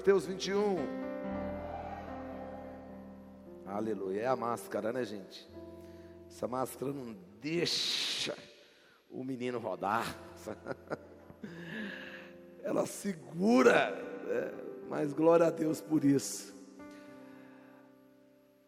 Mateus 0.00 0.24
21. 0.24 0.78
Aleluia. 3.66 4.22
É 4.22 4.26
a 4.26 4.34
máscara, 4.34 4.94
né, 4.94 5.04
gente? 5.04 5.46
Essa 6.26 6.48
máscara 6.48 6.90
não 6.90 7.14
deixa 7.38 8.34
o 9.10 9.22
menino 9.22 9.58
rodar. 9.58 10.16
Ela 12.64 12.86
segura. 12.86 13.90
Né? 14.24 14.50
Mas 14.88 15.12
glória 15.12 15.44
a 15.44 15.50
Deus 15.50 15.82
por 15.82 16.02
isso. 16.02 16.54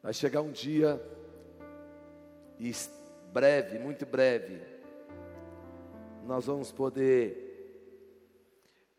Vai 0.03 0.12
chegar 0.12 0.43
um 0.43 0.53
dia, 0.53 1.03
e 2.61 2.71
breve, 3.33 3.79
muito 3.79 4.05
breve, 4.05 4.61
nós 6.27 6.45
vamos 6.45 6.71
poder 6.71 7.42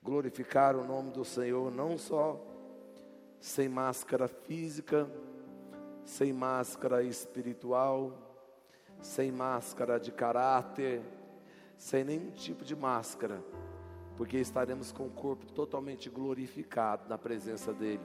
glorificar 0.03 0.75
o 0.75 0.85
nome 0.85 1.11
do 1.11 1.23
Senhor, 1.23 1.71
não 1.71 1.97
só 1.97 2.39
sem 3.39 3.69
máscara 3.69 4.27
física, 4.27 5.09
sem 6.03 6.33
máscara 6.33 7.01
espiritual, 7.03 8.11
sem 9.01 9.31
máscara 9.31 9.99
de 9.99 10.11
caráter, 10.11 11.01
sem 11.77 12.03
nenhum 12.03 12.31
tipo 12.31 12.65
de 12.65 12.75
máscara, 12.75 13.43
porque 14.17 14.37
estaremos 14.37 14.91
com 14.91 15.07
o 15.07 15.11
corpo 15.11 15.45
totalmente 15.51 16.09
glorificado 16.09 17.07
na 17.07 17.17
presença 17.17 17.73
dEle. 17.73 17.99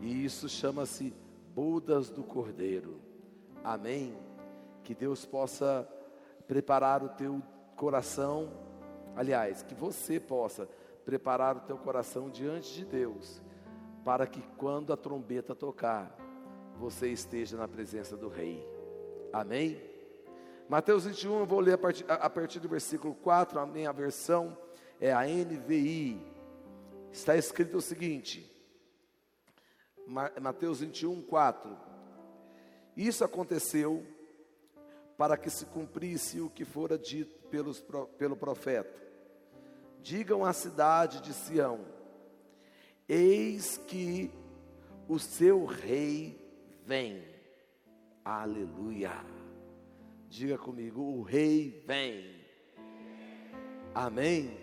E 0.00 0.24
isso 0.24 0.48
chama-se 0.48 1.12
Budas 1.54 2.10
do 2.10 2.22
Cordeiro. 2.22 3.00
Amém? 3.62 4.16
Que 4.82 4.94
Deus 4.94 5.26
possa 5.26 5.86
preparar 6.46 7.02
o 7.02 7.08
teu 7.08 7.42
coração 7.76 8.69
Aliás, 9.16 9.62
que 9.62 9.74
você 9.74 10.18
possa 10.18 10.68
preparar 11.04 11.56
o 11.56 11.60
teu 11.60 11.76
coração 11.76 12.30
diante 12.30 12.72
de 12.74 12.84
Deus, 12.84 13.42
para 14.04 14.26
que 14.26 14.42
quando 14.56 14.92
a 14.92 14.96
trombeta 14.96 15.54
tocar, 15.54 16.16
você 16.76 17.08
esteja 17.08 17.56
na 17.56 17.68
presença 17.68 18.16
do 18.16 18.28
Rei. 18.28 18.66
Amém? 19.32 19.80
Mateus 20.68 21.04
21, 21.04 21.40
eu 21.40 21.46
vou 21.46 21.60
ler 21.60 21.74
a 21.74 21.78
partir, 21.78 22.04
a 22.08 22.30
partir 22.30 22.60
do 22.60 22.68
versículo 22.68 23.14
4, 23.14 23.58
a 23.58 23.66
minha 23.66 23.92
versão 23.92 24.56
é 25.00 25.12
a 25.12 25.22
NVI. 25.26 26.20
Está 27.12 27.36
escrito 27.36 27.76
o 27.76 27.82
seguinte: 27.82 28.48
Mateus 30.40 30.80
21, 30.80 31.22
4. 31.22 31.76
Isso 32.96 33.24
aconteceu 33.24 34.06
para 35.16 35.36
que 35.36 35.50
se 35.50 35.66
cumprisse 35.66 36.40
o 36.40 36.48
que 36.48 36.64
fora 36.64 36.96
dito 36.96 37.38
pelos, 37.48 37.84
pelo 38.16 38.36
profeta. 38.36 39.09
Digam 40.02 40.44
à 40.44 40.52
cidade 40.52 41.20
de 41.20 41.32
Sião: 41.32 41.80
Eis 43.08 43.76
que 43.76 44.30
o 45.08 45.18
seu 45.18 45.64
rei 45.64 46.38
vem. 46.84 47.24
Aleluia. 48.24 49.12
Diga 50.28 50.58
comigo: 50.58 51.00
o 51.00 51.22
rei 51.22 51.82
vem. 51.86 52.40
Amém. 53.94 54.56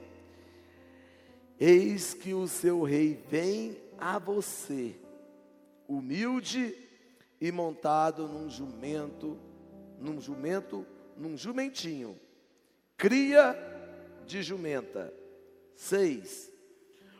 Eis 1.60 2.14
que 2.14 2.34
o 2.34 2.48
seu 2.48 2.84
rei 2.84 3.16
vem 3.28 3.78
a 3.98 4.20
você, 4.20 4.96
humilde 5.88 6.76
e 7.42 7.52
montado 7.52 8.28
num 8.28 8.50
jumento, 8.50 9.40
num 10.00 10.22
jumento, 10.22 10.86
num 11.16 11.36
jumentinho 11.36 12.20
cria 12.98 13.56
de 14.26 14.42
jumenta. 14.42 15.14
6. 15.78 16.52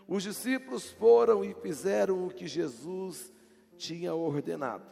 Os 0.08 0.24
discípulos 0.24 0.90
foram 0.90 1.46
e 1.46 1.54
fizeram 1.54 2.26
o 2.26 2.30
que 2.30 2.48
Jesus 2.48 3.32
tinha 3.78 4.16
ordenado. 4.16 4.84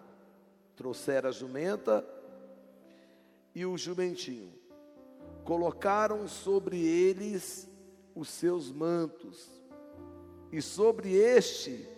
Trouxeram 0.76 1.30
a 1.30 1.32
jumenta 1.32 2.08
e 3.54 3.66
o 3.66 3.76
jumentinho. 3.76 4.54
Colocaram 5.44 6.28
sobre 6.28 6.78
eles 6.78 7.68
os 8.14 8.30
seus 8.30 8.72
mantos. 8.72 9.50
E 10.52 10.62
sobre 10.62 11.16
este, 11.16 11.90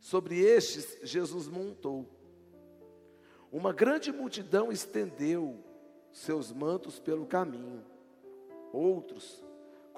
sobre 0.00 0.40
estes, 0.40 0.98
Jesus 1.02 1.46
montou. 1.46 2.06
Uma 3.52 3.72
grande 3.72 4.10
multidão 4.10 4.72
estendeu 4.72 5.62
seus 6.10 6.50
mantos 6.52 6.98
pelo 6.98 7.26
caminho. 7.26 7.84
Outros 8.72 9.44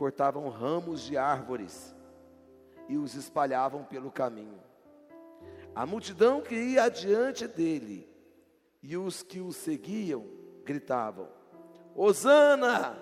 cortavam 0.00 0.48
ramos 0.48 1.02
de 1.02 1.18
árvores 1.18 1.94
e 2.88 2.96
os 2.96 3.14
espalhavam 3.14 3.84
pelo 3.84 4.10
caminho. 4.10 4.58
A 5.74 5.84
multidão 5.84 6.40
que 6.40 6.54
ia 6.54 6.84
adiante 6.84 7.46
dele 7.46 8.08
e 8.82 8.96
os 8.96 9.22
que 9.22 9.42
o 9.42 9.52
seguiam 9.52 10.24
gritavam: 10.64 11.28
Hosana 11.94 12.96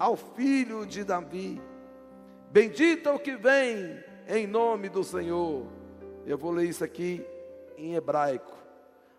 ao 0.00 0.16
filho 0.16 0.84
de 0.84 1.04
Davi, 1.04 1.62
bendito 2.50 3.08
é 3.08 3.12
o 3.12 3.20
que 3.20 3.36
vem 3.36 4.02
em 4.26 4.44
nome 4.44 4.88
do 4.88 5.04
Senhor. 5.04 5.68
Eu 6.26 6.36
vou 6.36 6.50
ler 6.50 6.68
isso 6.68 6.82
aqui 6.82 7.24
em 7.76 7.94
hebraico. 7.94 8.52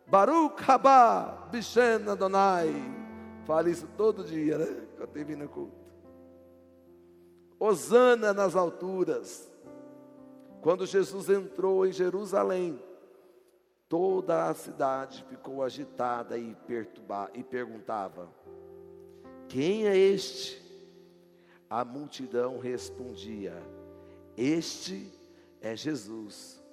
Baruch 0.06 0.62
haba 0.70 1.48
bishen 1.50 2.10
Adonai. 2.10 2.70
Fala 3.46 3.70
isso 3.70 3.88
todo 3.96 4.26
dia, 4.26 4.58
né? 4.58 4.88
Quando 4.98 5.10
tem 5.12 5.24
vindo 5.24 5.44
no 5.44 5.50
culto. 5.50 5.83
Osana 7.60 8.34
nas 8.34 8.56
alturas. 8.56 9.50
Quando 10.62 10.86
Jesus 10.86 11.30
entrou 11.30 11.86
em 11.86 11.92
Jerusalém, 11.92 12.82
toda 13.90 14.50
a 14.50 14.54
cidade 14.54 15.24
ficou 15.30 15.64
agitada 15.64 16.38
e 16.38 16.56
e 17.34 17.44
perguntava: 17.44 18.30
Quem 19.48 19.88
é 19.88 19.98
este? 19.98 20.62
A 21.70 21.84
multidão 21.84 22.60
respondia: 22.60 23.54
Este 24.38 25.12
é 25.62 25.76
Jesus, 25.76 26.64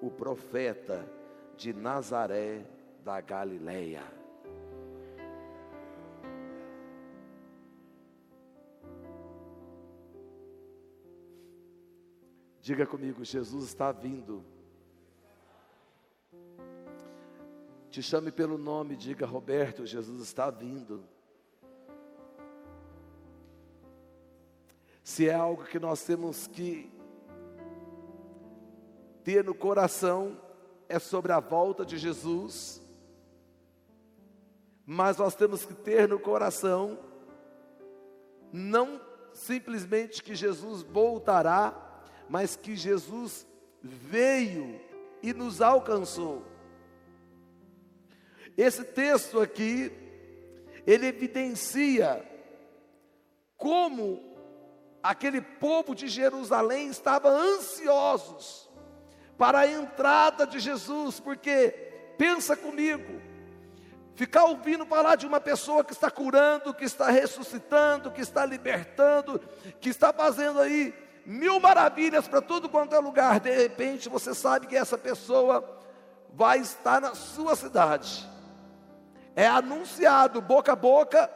o 0.00 0.10
profeta 0.10 1.08
de 1.56 1.72
Nazaré 1.72 2.64
da 3.04 3.20
Galileia. 3.20 4.23
Diga 12.64 12.86
comigo, 12.86 13.22
Jesus 13.22 13.66
está 13.66 13.92
vindo. 13.92 14.42
Te 17.90 18.02
chame 18.02 18.32
pelo 18.32 18.56
nome, 18.56 18.96
diga 18.96 19.26
Roberto, 19.26 19.84
Jesus 19.84 20.22
está 20.22 20.48
vindo. 20.48 21.04
Se 25.02 25.28
é 25.28 25.34
algo 25.34 25.64
que 25.64 25.78
nós 25.78 26.04
temos 26.04 26.46
que 26.46 26.90
ter 29.22 29.44
no 29.44 29.54
coração, 29.54 30.40
é 30.88 30.98
sobre 30.98 31.32
a 31.32 31.40
volta 31.40 31.84
de 31.84 31.98
Jesus, 31.98 32.80
mas 34.86 35.18
nós 35.18 35.34
temos 35.34 35.66
que 35.66 35.74
ter 35.74 36.08
no 36.08 36.18
coração, 36.18 36.98
não 38.50 38.98
simplesmente 39.34 40.22
que 40.22 40.34
Jesus 40.34 40.80
voltará, 40.80 41.83
mas 42.28 42.56
que 42.56 42.74
Jesus 42.74 43.46
veio 43.82 44.80
e 45.22 45.32
nos 45.32 45.60
alcançou. 45.60 46.44
Esse 48.56 48.84
texto 48.84 49.40
aqui, 49.40 49.92
ele 50.86 51.06
evidencia 51.06 52.24
como 53.56 54.22
aquele 55.02 55.40
povo 55.40 55.94
de 55.94 56.08
Jerusalém 56.08 56.88
estava 56.88 57.28
ansiosos 57.28 58.70
para 59.36 59.60
a 59.60 59.66
entrada 59.66 60.46
de 60.46 60.58
Jesus, 60.58 61.18
porque 61.18 61.70
pensa 62.16 62.56
comigo, 62.56 63.20
ficar 64.14 64.44
ouvindo 64.44 64.86
falar 64.86 65.16
de 65.16 65.26
uma 65.26 65.40
pessoa 65.40 65.84
que 65.84 65.92
está 65.92 66.10
curando, 66.10 66.72
que 66.72 66.84
está 66.84 67.10
ressuscitando, 67.10 68.12
que 68.12 68.20
está 68.20 68.46
libertando, 68.46 69.40
que 69.80 69.88
está 69.88 70.12
fazendo 70.12 70.60
aí 70.60 70.94
mil 71.26 71.58
maravilhas 71.60 72.28
para 72.28 72.40
tudo 72.40 72.68
quanto 72.68 72.94
é 72.94 72.98
lugar. 72.98 73.40
De 73.40 73.54
repente 73.54 74.08
você 74.08 74.34
sabe 74.34 74.66
que 74.66 74.76
essa 74.76 74.98
pessoa 74.98 75.64
vai 76.32 76.58
estar 76.58 77.00
na 77.00 77.14
sua 77.14 77.56
cidade. 77.56 78.28
É 79.36 79.46
anunciado 79.46 80.40
boca 80.40 80.72
a 80.72 80.76
boca 80.76 81.30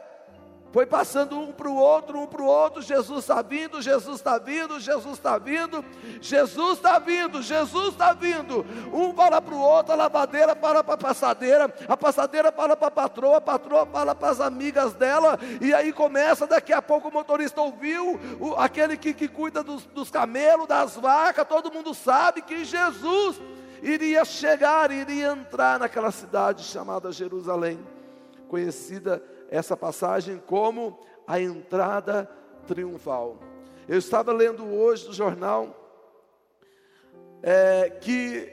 Foi 0.71 0.85
passando 0.85 1.39
um 1.39 1.51
para 1.51 1.67
o 1.67 1.75
outro, 1.75 2.19
um 2.19 2.27
para 2.27 2.41
o 2.41 2.45
outro. 2.45 2.81
Jesus 2.81 3.21
está 3.21 3.41
vindo, 3.41 3.81
Jesus 3.81 4.17
está 4.17 4.37
vindo, 4.37 4.79
Jesus 4.79 5.13
está 5.13 5.37
vindo, 5.37 5.83
Jesus 6.21 6.77
está 6.77 6.99
vindo, 6.99 7.41
Jesus 7.41 7.87
está 7.89 8.13
vindo. 8.13 8.63
Um 8.93 9.13
fala 9.13 9.41
para 9.41 9.55
o 9.55 9.59
outro, 9.59 9.93
a 9.93 9.95
lavadeira 9.95 10.55
fala 10.55 10.83
para 10.83 10.93
a 10.93 10.97
passadeira, 10.97 11.73
a 11.87 11.97
passadeira 11.97 12.51
fala 12.51 12.77
para 12.77 12.87
a 12.87 12.91
patroa, 12.91 13.37
a 13.37 13.41
patroa 13.41 13.85
fala 13.87 14.13
para 14.13 14.29
as 14.29 14.39
amigas 14.39 14.93
dela. 14.93 15.39
E 15.59 15.73
aí 15.73 15.91
começa, 15.91 16.45
daqui 16.45 16.71
a 16.71 16.81
pouco 16.81 17.07
o 17.07 17.13
motorista 17.13 17.59
ouviu, 17.61 18.19
o, 18.39 18.53
aquele 18.53 18.95
que, 18.95 19.11
que 19.13 19.27
cuida 19.27 19.63
dos, 19.63 19.85
dos 19.87 20.11
camelos, 20.11 20.67
das 20.67 20.95
vacas, 20.95 21.47
todo 21.47 21.71
mundo 21.71 21.95
sabe 21.95 22.43
que 22.43 22.63
Jesus 22.63 23.41
iria 23.81 24.23
chegar, 24.23 24.91
iria 24.91 25.31
entrar 25.31 25.79
naquela 25.79 26.11
cidade 26.11 26.63
chamada 26.63 27.11
Jerusalém, 27.11 27.79
conhecida 28.47 29.23
essa 29.49 29.75
passagem 29.75 30.37
como 30.37 30.99
a 31.27 31.39
entrada 31.39 32.29
triunfal. 32.67 33.37
Eu 33.87 33.97
estava 33.97 34.31
lendo 34.31 34.65
hoje 34.65 35.07
no 35.07 35.13
jornal 35.13 35.75
é, 37.41 37.89
que 37.89 38.51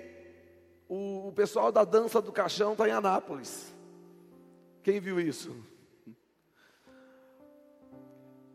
o, 0.89 1.29
o 1.29 1.33
pessoal 1.33 1.71
da 1.71 1.85
dança 1.85 2.21
do 2.21 2.33
caixão 2.33 2.73
está 2.73 2.89
em 2.89 2.93
Anápolis. 2.93 3.75
Quem 4.83 5.01
viu 5.01 5.21
isso? 5.21 5.55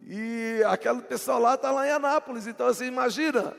E 0.01 0.63
aquele 0.65 1.01
pessoal 1.01 1.39
lá 1.39 1.55
está 1.55 1.71
lá 1.71 1.87
em 1.87 1.91
Anápolis. 1.91 2.47
Então, 2.47 2.67
assim, 2.67 2.85
imagina. 2.85 3.55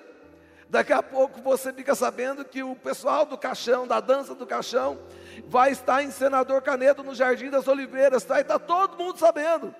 Daqui 0.72 0.90
a 0.90 1.02
pouco 1.02 1.38
você 1.42 1.70
fica 1.70 1.94
sabendo 1.94 2.46
que 2.46 2.62
o 2.62 2.74
pessoal 2.74 3.26
do 3.26 3.36
caixão, 3.36 3.86
da 3.86 4.00
dança 4.00 4.34
do 4.34 4.46
caixão, 4.46 4.98
vai 5.46 5.70
estar 5.70 6.02
em 6.02 6.10
Senador 6.10 6.62
Canedo 6.62 7.02
no 7.02 7.14
Jardim 7.14 7.50
das 7.50 7.69
Oliveiras, 7.69 8.24
tá? 8.24 8.38
E 8.38 8.40
está 8.40 8.58
todo 8.58 8.96
mundo 8.96 9.19
sabendo. 9.19 9.74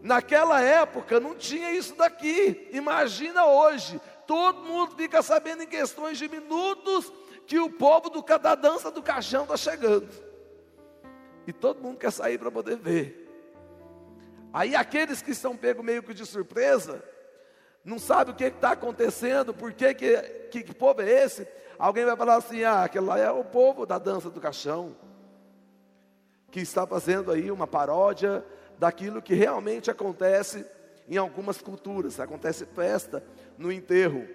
Naquela 0.00 0.60
época 0.60 1.18
não 1.18 1.34
tinha 1.34 1.72
isso 1.72 1.96
daqui. 1.96 2.68
Imagina 2.70 3.46
hoje, 3.46 4.00
todo 4.28 4.62
mundo 4.62 4.94
fica 4.94 5.22
sabendo 5.22 5.64
em 5.64 5.66
questões 5.66 6.16
de 6.18 6.28
minutos 6.28 7.12
que 7.44 7.58
o 7.58 7.68
povo 7.68 8.08
do, 8.08 8.22
da 8.22 8.54
dança 8.54 8.92
do 8.92 9.02
caixão 9.02 9.42
está 9.42 9.56
chegando. 9.56 10.08
E 11.48 11.52
todo 11.52 11.82
mundo 11.82 11.98
quer 11.98 12.12
sair 12.12 12.38
para 12.38 12.52
poder 12.52 12.76
ver. 12.76 13.28
Aí 14.52 14.76
aqueles 14.76 15.20
que 15.20 15.32
estão 15.32 15.56
pegos 15.56 15.84
meio 15.84 16.00
que 16.00 16.14
de 16.14 16.24
surpresa, 16.24 17.02
não 17.88 17.98
sabe 17.98 18.30
o 18.30 18.34
que 18.34 18.44
está 18.44 18.72
acontecendo, 18.72 19.54
por 19.54 19.72
que, 19.72 19.94
que, 19.94 20.62
que, 20.62 20.74
povo 20.74 21.00
é 21.00 21.24
esse? 21.24 21.48
Alguém 21.78 22.04
vai 22.04 22.16
falar 22.16 22.36
assim: 22.36 22.62
ah, 22.62 22.84
aquele 22.84 23.06
lá 23.06 23.18
é 23.18 23.30
o 23.30 23.42
povo 23.42 23.86
da 23.86 23.98
dança 23.98 24.28
do 24.28 24.40
caixão, 24.40 24.94
que 26.50 26.60
está 26.60 26.86
fazendo 26.86 27.32
aí 27.32 27.50
uma 27.50 27.66
paródia 27.66 28.44
daquilo 28.78 29.22
que 29.22 29.32
realmente 29.32 29.90
acontece 29.90 30.66
em 31.08 31.16
algumas 31.16 31.62
culturas. 31.62 32.20
Acontece 32.20 32.66
festa 32.66 33.24
no 33.56 33.72
enterro. 33.72 34.28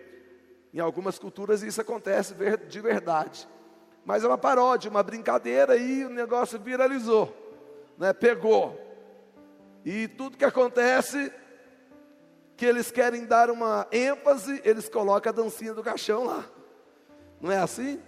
Em 0.73 0.79
algumas 0.79 1.19
culturas 1.19 1.61
isso 1.61 1.79
acontece 1.79 2.33
de 2.67 2.81
verdade. 2.81 3.47
Mas 4.03 4.23
é 4.23 4.27
uma 4.27 4.37
paródia, 4.37 4.89
uma 4.89 5.03
brincadeira 5.03 5.77
e 5.77 6.03
o 6.03 6.09
negócio 6.09 6.59
viralizou, 6.59 7.31
né? 7.97 8.11
pegou. 8.11 8.79
E 9.85 10.07
tudo 10.07 10.37
que 10.37 10.43
acontece, 10.43 11.31
que 12.55 12.65
eles 12.65 12.91
querem 12.91 13.25
dar 13.25 13.49
uma 13.49 13.87
ênfase, 13.91 14.61
eles 14.63 14.87
colocam 14.87 15.31
a 15.31 15.33
dancinha 15.33 15.73
do 15.73 15.83
caixão 15.83 16.25
lá. 16.25 16.45
Não 17.41 17.51
é 17.51 17.57
assim? 17.57 18.01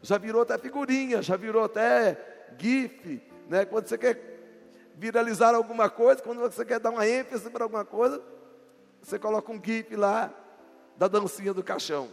Já 0.00 0.16
virou 0.16 0.42
até 0.42 0.56
figurinha, 0.56 1.20
já 1.20 1.36
virou 1.36 1.64
até 1.64 2.16
GIF, 2.56 3.20
né? 3.48 3.64
Quando 3.64 3.88
você 3.88 3.98
quer 3.98 4.18
viralizar 4.94 5.54
alguma 5.54 5.90
coisa, 5.90 6.22
quando 6.22 6.40
você 6.40 6.64
quer 6.64 6.80
dar 6.80 6.90
uma 6.90 7.06
ênfase 7.06 7.50
para 7.50 7.64
alguma 7.64 7.84
coisa, 7.84 8.22
você 9.02 9.18
coloca 9.18 9.50
um 9.52 9.60
GIF 9.62 9.94
lá 9.96 10.32
da 10.96 11.08
dancinha 11.08 11.52
do 11.52 11.62
caixão. 11.62 12.08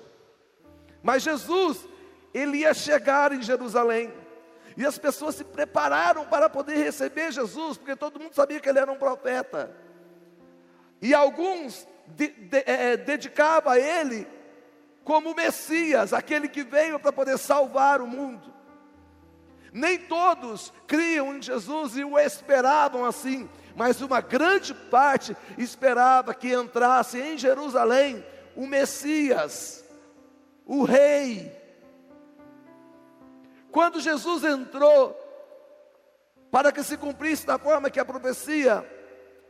Mas 1.02 1.24
Jesus, 1.24 1.88
ele 2.34 2.60
ia 2.60 2.74
chegar 2.74 3.32
em 3.32 3.42
Jerusalém. 3.42 4.12
E 4.78 4.86
as 4.86 4.98
pessoas 4.98 5.36
se 5.36 5.44
prepararam 5.44 6.26
para 6.26 6.50
poder 6.50 6.76
receber 6.76 7.32
Jesus, 7.32 7.78
porque 7.78 7.96
todo 7.96 8.20
mundo 8.20 8.34
sabia 8.34 8.60
que 8.60 8.68
ele 8.68 8.80
era 8.80 8.92
um 8.92 8.98
profeta. 8.98 9.74
E 11.06 11.14
alguns 11.14 11.88
de, 12.08 12.30
de, 12.30 12.64
é, 12.66 12.98
dedicavam 12.98 13.72
a 13.72 13.80
ele 13.80 14.28
como 15.04 15.36
Messias, 15.36 16.12
aquele 16.14 16.48
que 16.48 16.64
veio 16.64 17.00
para 17.00 17.14
poder 17.14 17.38
salvar 17.38 18.02
o 18.02 18.08
mundo. 18.08 18.52
Nem 19.72 20.00
todos 20.00 20.74
criam 20.88 21.36
em 21.36 21.42
Jesus 21.44 21.96
e 21.96 22.04
o 22.04 22.18
esperavam 22.18 23.06
assim, 23.06 23.48
mas 23.76 24.02
uma 24.02 24.20
grande 24.20 24.74
parte 24.74 25.38
esperava 25.60 26.34
que 26.34 26.52
entrasse 26.52 27.22
em 27.22 27.38
Jerusalém 27.38 28.26
o 28.56 28.66
Messias, 28.66 29.86
o 30.66 30.84
Rei. 30.84 31.56
Quando 33.72 34.00
Jesus 34.00 34.44
entrou, 34.44 35.16
para 36.50 36.72
que 36.72 36.82
se 36.82 36.98
cumprisse 36.98 37.46
da 37.46 37.60
forma 37.60 37.92
que 37.92 38.00
a 38.00 38.06
profecia 38.06 38.95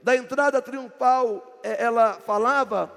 da 0.05 0.15
entrada 0.15 0.61
triunfal 0.61 1.59
eh, 1.63 1.83
ela 1.83 2.13
falava, 2.13 2.93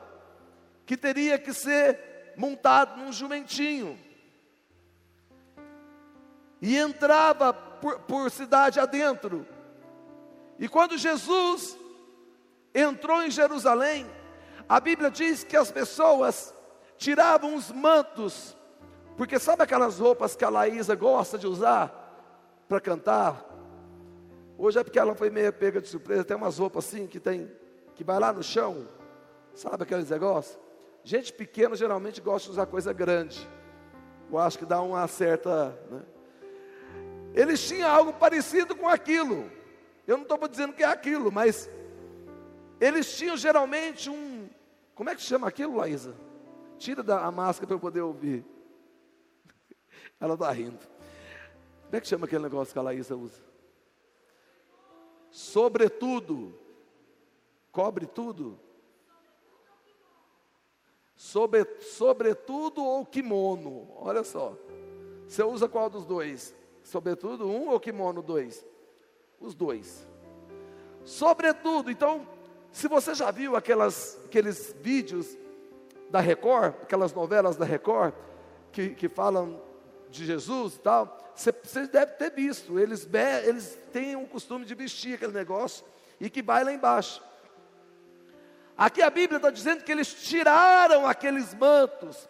que 0.84 0.94
teria 0.94 1.38
que 1.38 1.54
ser 1.54 2.34
montado 2.36 2.98
num 2.98 3.10
jumentinho. 3.10 3.98
E 6.60 6.76
entrava 6.76 7.54
por, 7.54 8.00
por 8.00 8.30
cidade 8.30 8.78
adentro. 8.78 9.46
E 10.58 10.68
quando 10.68 10.98
Jesus 10.98 11.78
entrou 12.74 13.22
em 13.22 13.30
Jerusalém, 13.30 14.06
a 14.68 14.78
Bíblia 14.78 15.10
diz 15.10 15.42
que 15.42 15.56
as 15.56 15.70
pessoas 15.72 16.54
tiravam 16.98 17.54
os 17.54 17.72
mantos, 17.72 18.54
porque 19.16 19.38
sabe 19.38 19.62
aquelas 19.62 19.98
roupas 19.98 20.36
que 20.36 20.44
a 20.44 20.50
Laísa 20.50 20.94
gosta 20.94 21.38
de 21.38 21.46
usar 21.46 21.90
para 22.68 22.82
cantar? 22.82 23.47
Hoje 24.60 24.76
é 24.76 24.82
porque 24.82 24.98
ela 24.98 25.14
foi 25.14 25.30
meio 25.30 25.52
pega 25.52 25.80
de 25.80 25.86
surpresa, 25.86 26.24
tem 26.24 26.36
umas 26.36 26.58
roupas 26.58 26.84
assim 26.84 27.06
que 27.06 27.20
tem, 27.20 27.48
que 27.94 28.02
vai 28.02 28.18
lá 28.18 28.32
no 28.32 28.42
chão, 28.42 28.88
sabe 29.54 29.84
aqueles 29.84 30.10
negócios? 30.10 30.58
Gente 31.04 31.32
pequena 31.32 31.76
geralmente 31.76 32.20
gosta 32.20 32.48
de 32.48 32.52
usar 32.54 32.66
coisa 32.66 32.92
grande. 32.92 33.48
Eu 34.28 34.36
acho 34.36 34.58
que 34.58 34.66
dá 34.66 34.82
uma 34.82 35.06
certa. 35.06 35.68
Né? 35.88 36.02
Eles 37.34 37.66
tinham 37.66 37.88
algo 37.88 38.12
parecido 38.12 38.74
com 38.74 38.88
aquilo. 38.88 39.48
Eu 40.08 40.16
não 40.16 40.24
estou 40.24 40.48
dizendo 40.48 40.72
que 40.72 40.82
é 40.82 40.86
aquilo, 40.86 41.30
mas 41.30 41.70
eles 42.80 43.16
tinham 43.16 43.36
geralmente 43.36 44.10
um. 44.10 44.50
Como 44.92 45.08
é 45.08 45.14
que 45.14 45.22
chama 45.22 45.46
aquilo, 45.46 45.76
Laísa? 45.76 46.14
Tira 46.78 47.02
da, 47.02 47.24
a 47.24 47.30
máscara 47.30 47.68
para 47.68 47.76
eu 47.76 47.80
poder 47.80 48.00
ouvir. 48.00 48.44
Ela 50.20 50.34
está 50.34 50.50
rindo. 50.50 50.84
Como 51.84 51.96
é 51.96 52.00
que 52.00 52.08
chama 52.08 52.26
aquele 52.26 52.42
negócio 52.42 52.72
que 52.72 52.78
a 52.78 52.82
Laísa 52.82 53.14
usa? 53.14 53.47
Sobretudo. 55.30 56.54
Cobre 57.70 58.06
tudo 58.06 58.58
sobre, 61.18 61.66
sobretudo 61.80 62.82
ou 62.82 63.04
kimono. 63.04 63.88
Olha 63.96 64.22
só. 64.22 64.56
Você 65.26 65.42
usa 65.42 65.68
qual 65.68 65.90
dos 65.90 66.06
dois? 66.06 66.54
Sobretudo 66.82 67.46
um 67.46 67.68
ou 67.68 67.80
kimono 67.80 68.22
dois? 68.22 68.64
Os 69.40 69.54
dois. 69.54 70.06
Sobretudo, 71.04 71.90
então, 71.90 72.26
se 72.70 72.86
você 72.86 73.14
já 73.14 73.30
viu 73.30 73.56
aquelas, 73.56 74.18
aqueles 74.24 74.74
vídeos 74.80 75.36
da 76.08 76.20
Record, 76.20 76.74
aquelas 76.82 77.12
novelas 77.12 77.56
da 77.56 77.64
Record, 77.64 78.14
que, 78.70 78.90
que 78.90 79.08
falam 79.08 79.60
de 80.08 80.24
Jesus 80.24 80.76
e 80.76 80.80
tal, 80.80 81.18
você, 81.38 81.86
deve 81.86 82.12
ter 82.12 82.30
visto. 82.30 82.78
Eles, 82.78 83.08
eles 83.46 83.78
têm 83.92 84.16
o 84.16 84.26
costume 84.26 84.64
de 84.64 84.74
vestir 84.74 85.14
aquele 85.14 85.32
negócio 85.32 85.84
e 86.20 86.28
que 86.28 86.42
vai 86.42 86.64
lá 86.64 86.72
embaixo. 86.72 87.22
Aqui 88.76 89.02
a 89.02 89.10
Bíblia 89.10 89.38
está 89.38 89.50
dizendo 89.50 89.82
que 89.82 89.90
eles 89.90 90.12
tiraram 90.12 91.06
aqueles 91.06 91.54
mantos 91.54 92.28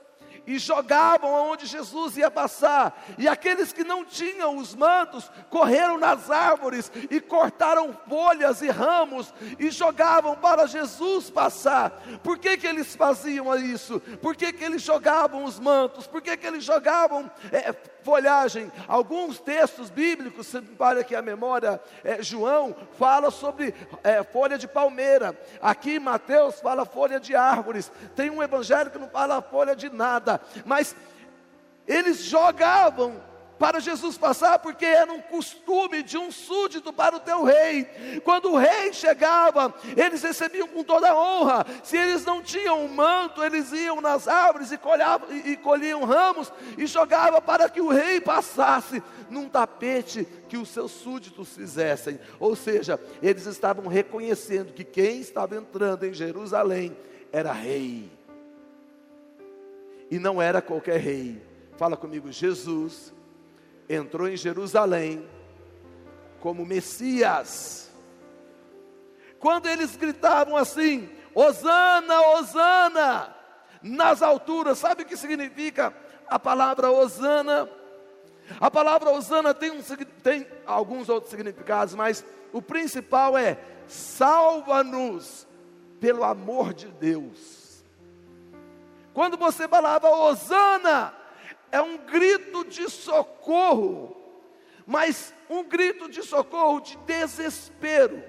e 0.49 0.59
jogavam 0.59 1.37
aonde 1.37 1.67
Jesus 1.67 2.17
ia 2.17 2.31
passar. 2.31 3.05
E 3.19 3.29
aqueles 3.29 3.71
que 3.71 3.85
não 3.85 4.03
tinham 4.03 4.57
os 4.57 4.75
mantos 4.75 5.31
correram 5.51 5.99
nas 5.99 6.31
árvores 6.31 6.91
e 7.11 7.21
cortaram 7.21 7.95
folhas 8.09 8.63
e 8.63 8.71
ramos 8.71 9.33
e 9.59 9.71
jogavam 9.71 10.35
para 10.37 10.67
Jesus 10.67 11.29
passar. 11.29 12.03
Por 12.23 12.39
que, 12.39 12.57
que 12.57 12.67
eles 12.67 12.97
faziam 12.97 13.55
isso? 13.57 14.01
Por 14.23 14.35
que, 14.35 14.51
que 14.51 14.65
eles 14.65 14.81
jogavam 14.81 15.45
os 15.45 15.61
mantos? 15.61 16.07
Por 16.07 16.23
que, 16.23 16.35
que 16.35 16.47
eles 16.47 16.65
jogavam 16.65 17.31
é, 17.53 17.75
folhagem? 18.03 18.73
Alguns 18.87 19.39
textos 19.39 19.91
bíblicos, 19.91 20.47
se 20.47 20.63
me 20.63 20.79
aqui 20.99 21.15
a 21.15 21.21
memória, 21.21 21.79
é, 22.03 22.23
João 22.23 22.75
fala 22.99 23.31
sobre 23.31 23.75
é, 24.03 24.23
folha 24.23 24.57
de 24.57 24.67
palmeira. 24.67 25.39
Aqui 25.61 25.99
Mateus 25.99 26.59
fala 26.59 26.87
folha 26.87 27.21
de 27.21 27.37
árvores. 27.37 27.93
Tem 28.17 28.31
um 28.31 28.43
evangelho 28.43 28.91
que 28.91 28.99
não 28.99 29.11
fala 29.11 29.43
folha 29.43 29.77
de 29.77 29.91
nada 29.91 30.38
mas 30.65 30.95
eles 31.87 32.25
jogavam 32.25 33.29
para 33.59 33.81
Jesus 33.81 34.17
passar, 34.17 34.61
porque 34.61 34.85
era 34.85 35.13
um 35.13 35.21
costume 35.21 36.03
de 36.03 36.17
um 36.17 36.31
súdito 36.31 36.93
para 36.93 37.17
o 37.17 37.21
teu 37.21 37.43
rei. 37.43 37.85
Quando 38.25 38.53
o 38.53 38.57
rei 38.57 38.93
chegava, 38.93 39.75
eles 39.97 40.23
recebiam 40.23 40.69
com 40.69 40.85
toda 40.85 41.15
honra. 41.15 41.67
Se 41.83 41.97
eles 41.97 42.25
não 42.25 42.41
tinham 42.41 42.85
um 42.85 42.89
manto, 42.89 43.43
eles 43.43 43.73
iam 43.73 44.01
nas 44.01 44.29
árvores 44.29 44.71
e, 44.71 44.79
colhavam, 44.79 45.29
e 45.37 45.57
colhiam 45.57 46.05
ramos 46.05 46.53
e 46.77 46.87
jogavam 46.87 47.43
para 47.43 47.69
que 47.69 47.81
o 47.81 47.89
rei 47.89 48.21
passasse 48.21 49.03
num 49.29 49.49
tapete 49.49 50.27
que 50.49 50.57
os 50.57 50.69
seus 50.69 50.93
súditos 50.93 51.49
fizessem. 51.49 52.21
Ou 52.39 52.55
seja, 52.55 53.01
eles 53.21 53.47
estavam 53.47 53.89
reconhecendo 53.89 54.73
que 54.73 54.85
quem 54.85 55.21
estava 55.21 55.57
entrando 55.57 56.07
em 56.07 56.15
Jerusalém 56.15 56.97
era 57.33 57.53
rei. 57.53 58.18
E 60.11 60.19
não 60.19 60.41
era 60.41 60.63
qualquer 60.63 60.99
rei. 60.99 61.43
Fala 61.77 61.97
comigo, 61.97 62.33
Jesus 62.33 63.13
entrou 63.89 64.29
em 64.29 64.37
Jerusalém 64.37 65.29
como 66.41 66.65
Messias. 66.65 67.91
Quando 69.39 69.67
eles 69.67 69.97
gritavam 69.97 70.57
assim: 70.57 71.09
Hosana, 71.35 72.21
Hosana, 72.21 73.37
nas 73.83 74.23
alturas, 74.23 74.79
sabe 74.79 75.03
o 75.03 75.07
que 75.07 75.17
significa 75.17 75.95
a 76.27 76.39
palavra 76.39 76.91
Hosana? 76.91 77.69
A 78.61 78.71
palavra 78.71 79.11
Hosana 79.11 79.53
tem, 79.53 79.71
um, 79.71 79.83
tem 80.23 80.47
alguns 80.67 81.09
outros 81.09 81.31
significados, 81.31 81.95
mas 81.95 82.25
o 82.53 82.63
principal 82.63 83.37
é: 83.37 83.59
salva-nos 83.87 85.47
pelo 86.01 86.25
amor 86.25 86.73
de 86.73 86.87
Deus. 86.87 87.58
Quando 89.19 89.37
você 89.37 89.67
falava 89.67 90.09
Hosana, 90.11 91.13
é 91.73 91.83
um 91.83 91.99
grito 91.99 92.65
de 92.65 92.89
socorro, 92.89 94.17
mas 94.87 95.35
um 95.51 95.65
grito 95.65 96.09
de 96.09 96.23
socorro 96.23 96.81
de 96.81 96.97
desespero. 96.99 98.23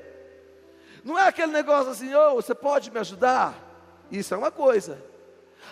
Não 1.04 1.16
é 1.16 1.28
aquele 1.28 1.52
negócio 1.52 1.92
assim, 1.92 2.12
oh, 2.16 2.34
você 2.34 2.56
pode 2.56 2.90
me 2.90 2.98
ajudar? 2.98 3.54
Isso 4.10 4.34
é 4.34 4.38
uma 4.38 4.50
coisa. 4.50 5.00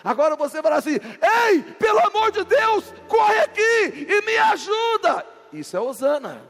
Agora 0.04 0.36
você 0.36 0.62
fala 0.62 0.76
assim, 0.76 1.00
ei, 1.48 1.64
pelo 1.64 1.98
amor 1.98 2.30
de 2.30 2.44
Deus, 2.44 2.84
corre 3.08 3.40
aqui 3.40 4.06
e 4.08 4.22
me 4.24 4.36
ajuda. 4.36 5.26
Isso 5.52 5.76
é 5.76 5.80
Osana. 5.80 6.40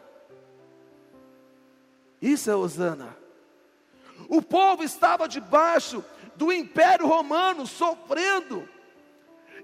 Isso 2.21 2.51
é 2.51 2.55
Osana. 2.55 3.17
O 4.29 4.43
povo 4.43 4.83
estava 4.83 5.27
debaixo 5.27 6.05
do 6.39 6.53
império 6.53 7.05
romano, 7.05 7.67
sofrendo 7.67 8.67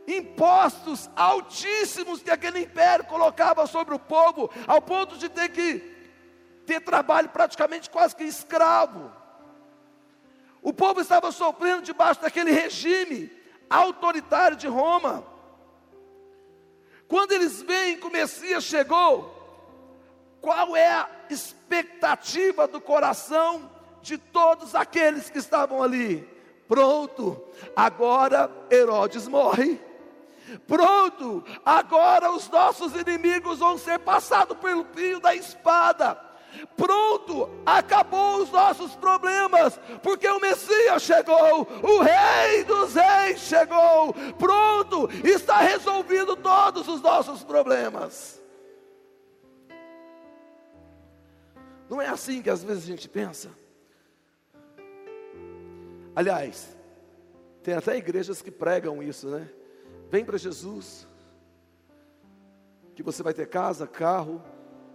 impostos 0.08 1.08
altíssimos 1.14 2.20
que 2.20 2.32
aquele 2.32 2.58
império 2.58 3.04
colocava 3.04 3.64
sobre 3.66 3.94
o 3.94 3.98
povo, 3.98 4.50
ao 4.66 4.82
ponto 4.82 5.16
de 5.16 5.28
ter 5.28 5.50
que 5.50 5.94
ter 6.66 6.80
trabalho 6.80 7.28
praticamente 7.28 7.88
quase 7.88 8.16
que 8.16 8.24
escravo. 8.24 9.12
O 10.60 10.72
povo 10.72 11.00
estava 11.00 11.30
sofrendo 11.30 11.82
debaixo 11.82 12.20
daquele 12.20 12.50
regime 12.50 13.30
autoritário 13.70 14.56
de 14.56 14.66
Roma. 14.66 15.24
Quando 17.06 17.32
eles 17.32 17.62
veem 17.62 17.98
que 17.98 18.06
o 18.06 18.10
Messias 18.10 18.64
chegou, 18.64 19.30
qual 20.40 20.74
é 20.74 20.88
a 20.88 21.08
expectativa 21.30 22.66
do 22.66 22.80
coração 22.80 23.70
de 24.02 24.18
todos 24.18 24.74
aqueles 24.74 25.30
que 25.30 25.38
estavam 25.38 25.80
ali? 25.80 26.33
Pronto, 26.74 27.40
agora 27.76 28.50
Herodes 28.68 29.28
morre. 29.28 29.80
Pronto, 30.66 31.44
agora 31.64 32.32
os 32.32 32.48
nossos 32.48 32.96
inimigos 32.96 33.60
vão 33.60 33.78
ser 33.78 34.00
passados 34.00 34.58
pelo 34.58 34.84
fio 34.86 35.20
da 35.20 35.36
espada. 35.36 36.20
Pronto, 36.76 37.48
acabou 37.64 38.38
os 38.38 38.50
nossos 38.50 38.96
problemas, 38.96 39.78
porque 40.02 40.26
o 40.26 40.40
Messias 40.40 41.00
chegou, 41.00 41.62
o 41.80 42.02
Rei 42.02 42.64
dos 42.64 42.92
Reis 42.92 43.38
chegou. 43.42 44.12
Pronto, 44.36 45.08
está 45.22 45.58
resolvido 45.58 46.34
todos 46.34 46.88
os 46.88 47.00
nossos 47.00 47.44
problemas. 47.44 48.42
Não 51.88 52.02
é 52.02 52.08
assim 52.08 52.42
que 52.42 52.50
às 52.50 52.64
vezes 52.64 52.82
a 52.82 52.86
gente 52.88 53.08
pensa. 53.08 53.63
Aliás, 56.14 56.76
tem 57.62 57.74
até 57.74 57.96
igrejas 57.96 58.40
que 58.40 58.50
pregam 58.50 59.02
isso, 59.02 59.28
né? 59.28 59.50
Vem 60.10 60.24
para 60.24 60.38
Jesus, 60.38 61.08
que 62.94 63.02
você 63.02 63.22
vai 63.22 63.34
ter 63.34 63.48
casa, 63.48 63.86
carro, 63.86 64.42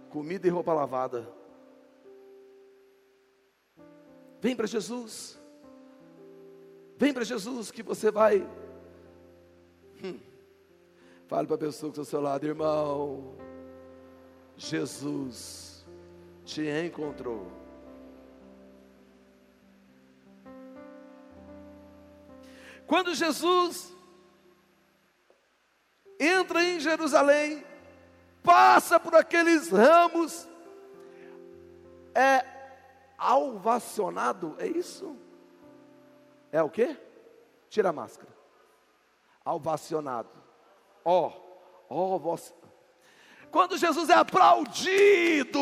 comida 0.08 0.46
e 0.46 0.50
roupa 0.50 0.72
lavada. 0.72 1.28
Vem 4.40 4.56
para 4.56 4.66
Jesus. 4.66 5.38
Vem 6.96 7.12
para 7.12 7.24
Jesus 7.24 7.70
que 7.70 7.82
você 7.82 8.10
vai. 8.10 8.46
Hum. 10.02 10.18
Fale 11.26 11.46
para 11.46 11.56
a 11.56 11.58
pessoa 11.58 11.92
que 11.92 12.00
está 12.00 12.02
ao 12.02 12.06
seu 12.06 12.20
lado, 12.20 12.46
irmão. 12.46 13.34
Jesus 14.56 15.86
te 16.44 16.62
encontrou. 16.62 17.59
Quando 22.90 23.14
Jesus 23.14 23.94
entra 26.18 26.64
em 26.64 26.80
Jerusalém, 26.80 27.64
passa 28.42 28.98
por 28.98 29.14
aqueles 29.14 29.70
ramos, 29.70 30.48
é 32.12 32.44
alvacionado, 33.16 34.56
é 34.58 34.66
isso? 34.66 35.16
É 36.50 36.60
o 36.64 36.68
que? 36.68 36.98
Tira 37.68 37.90
a 37.90 37.92
máscara. 37.92 38.34
Alvacionado. 39.44 40.30
Ó, 41.04 41.30
ó, 41.88 42.18
você. 42.18 42.52
Quando 43.52 43.78
Jesus 43.78 44.10
é 44.10 44.14
aplaudido, 44.14 45.60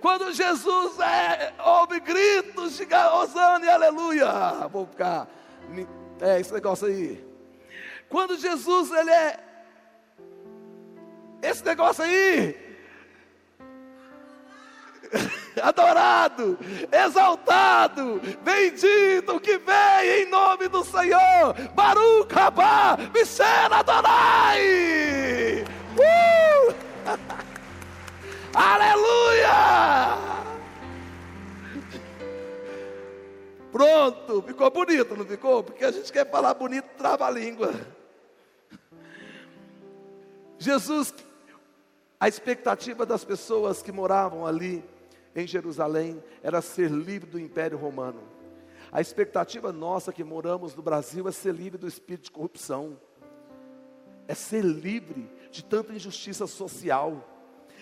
quando 0.00 0.32
Jesus 0.32 1.00
é, 1.00 1.52
ouve 1.58 1.98
gritos 1.98 2.76
de 2.76 2.86
Osana 2.94 3.66
e 3.66 3.68
aleluia, 3.68 4.68
vou 4.68 4.86
ficar, 4.86 5.28
é 6.24 6.40
esse 6.40 6.52
negócio 6.52 6.86
aí. 6.86 7.22
Quando 8.08 8.38
Jesus 8.38 8.90
ele 8.90 9.10
é 9.10 9.38
esse 11.42 11.62
negócio 11.64 12.02
aí, 12.02 12.56
adorado, 15.62 16.58
exaltado, 16.90 18.20
bendito 18.42 19.38
que 19.40 19.58
vem 19.58 20.22
em 20.22 20.30
nome 20.30 20.68
do 20.68 20.82
Senhor, 20.82 21.54
Baruch 21.74 22.32
Rabá, 22.32 22.96
Michel 23.12 23.74
Adonai, 23.74 25.64
uh! 25.98 26.74
aleluia! 28.56 30.33
Pronto, 33.74 34.40
ficou 34.42 34.70
bonito, 34.70 35.16
não 35.16 35.26
ficou? 35.26 35.64
Porque 35.64 35.84
a 35.84 35.90
gente 35.90 36.12
quer 36.12 36.30
falar 36.30 36.54
bonito, 36.54 36.86
trava 36.96 37.26
a 37.26 37.30
língua. 37.30 37.74
Jesus, 40.56 41.12
a 42.20 42.28
expectativa 42.28 43.04
das 43.04 43.24
pessoas 43.24 43.82
que 43.82 43.90
moravam 43.90 44.46
ali 44.46 44.84
em 45.34 45.44
Jerusalém 45.44 46.22
era 46.40 46.62
ser 46.62 46.88
livre 46.88 47.28
do 47.28 47.36
Império 47.36 47.76
Romano. 47.76 48.22
A 48.92 49.00
expectativa 49.00 49.72
nossa 49.72 50.12
que 50.12 50.22
moramos 50.22 50.76
no 50.76 50.80
Brasil 50.80 51.26
é 51.26 51.32
ser 51.32 51.52
livre 51.52 51.76
do 51.76 51.88
espírito 51.88 52.26
de 52.26 52.30
corrupção, 52.30 52.96
é 54.28 54.36
ser 54.36 54.62
livre 54.62 55.28
de 55.50 55.64
tanta 55.64 55.92
injustiça 55.92 56.46
social 56.46 57.28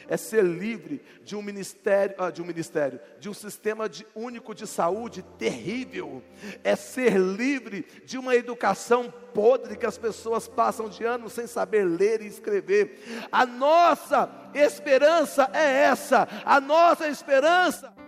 é 0.08 0.16
ser 0.16 0.44
livre 0.44 1.02
de 1.24 1.36
um 1.36 1.42
ministério, 1.42 2.14
ah, 2.18 2.30
de 2.30 2.42
um 2.42 2.44
ministério, 2.44 3.00
de 3.18 3.28
um 3.28 3.34
sistema 3.34 3.88
de, 3.88 4.06
único 4.14 4.54
de 4.54 4.66
saúde 4.66 5.22
terrível, 5.38 6.22
é 6.64 6.76
ser 6.76 7.16
livre 7.18 7.86
de 8.04 8.18
uma 8.18 8.34
educação 8.34 9.12
podre 9.34 9.76
que 9.76 9.86
as 9.86 9.98
pessoas 9.98 10.48
passam 10.48 10.88
de 10.88 11.04
anos 11.04 11.32
sem 11.32 11.46
saber 11.46 11.84
ler 11.84 12.20
e 12.22 12.26
escrever. 12.26 13.28
A 13.30 13.46
nossa 13.46 14.30
esperança 14.54 15.50
é 15.52 15.84
essa, 15.84 16.28
a 16.44 16.60
nossa 16.60 17.08
esperança 17.08 18.01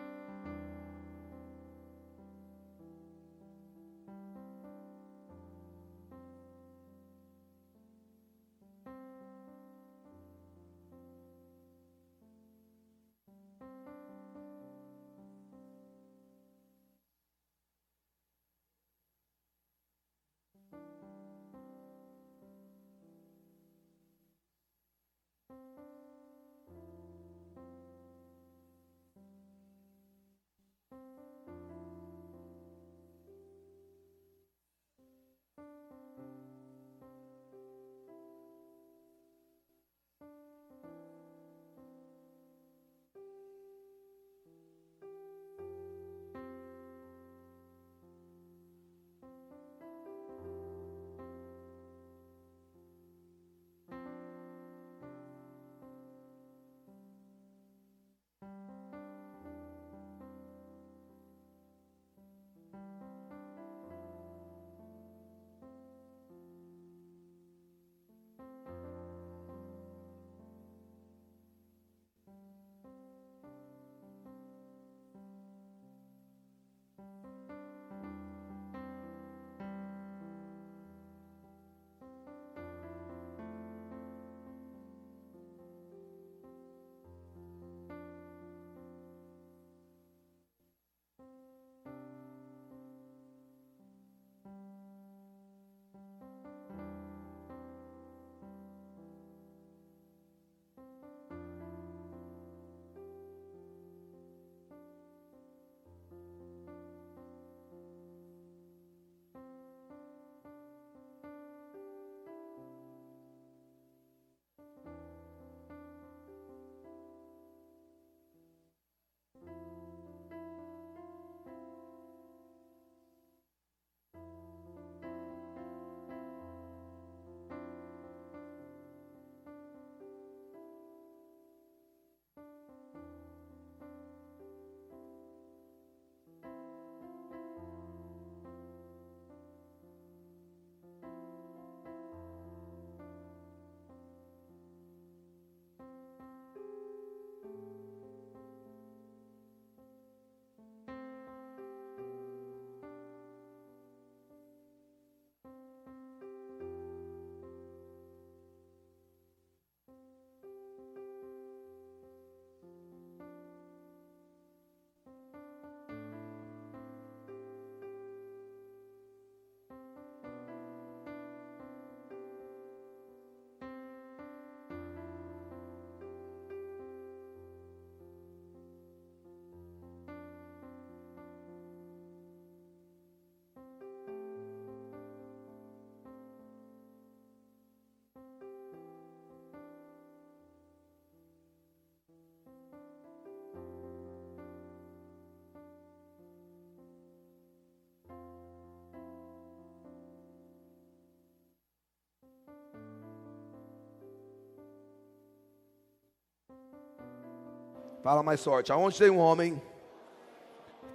Fala 208.05 208.23
mais 208.23 208.45
forte. 208.45 208.71
Aonde 208.71 208.99
tem 208.99 209.09
um 209.09 209.17
homem, 209.17 209.63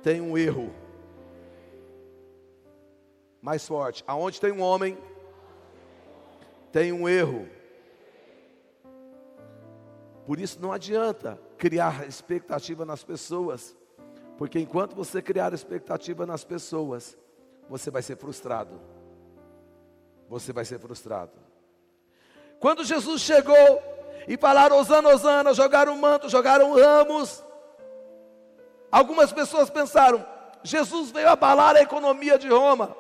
tem 0.03 0.21
um 0.21 0.37
erro. 0.37 0.71
Mais 3.41 3.67
forte. 3.67 4.03
Aonde 4.05 4.39
tem 4.39 4.51
um 4.51 4.61
homem, 4.61 4.95
tem 6.71 6.93
um 6.93 7.09
erro. 7.09 7.49
Por 10.27 10.39
isso 10.39 10.61
não 10.61 10.71
adianta 10.71 11.41
criar 11.57 12.07
expectativa 12.07 12.85
nas 12.85 13.03
pessoas, 13.03 13.75
porque 14.37 14.59
enquanto 14.59 14.95
você 14.95 15.19
criar 15.19 15.51
expectativa 15.51 16.27
nas 16.27 16.43
pessoas, 16.43 17.17
você 17.67 17.89
vai 17.89 18.03
ser 18.03 18.17
frustrado. 18.17 18.79
Você 20.29 20.53
vai 20.53 20.63
ser 20.63 20.77
frustrado. 20.77 21.33
Quando 22.59 22.83
Jesus 22.83 23.19
chegou 23.23 23.98
e 24.27 24.37
falaram 24.37 24.77
Osana, 24.77 25.09
Osana, 25.09 25.53
jogaram 25.53 25.95
manto, 25.97 26.29
jogaram 26.29 26.73
ramos, 26.73 27.43
algumas 28.91 29.31
pessoas 29.31 29.69
pensaram, 29.69 30.25
Jesus 30.63 31.11
veio 31.11 31.29
abalar 31.29 31.75
a 31.75 31.81
economia 31.81 32.37
de 32.37 32.49
Roma 32.49 32.95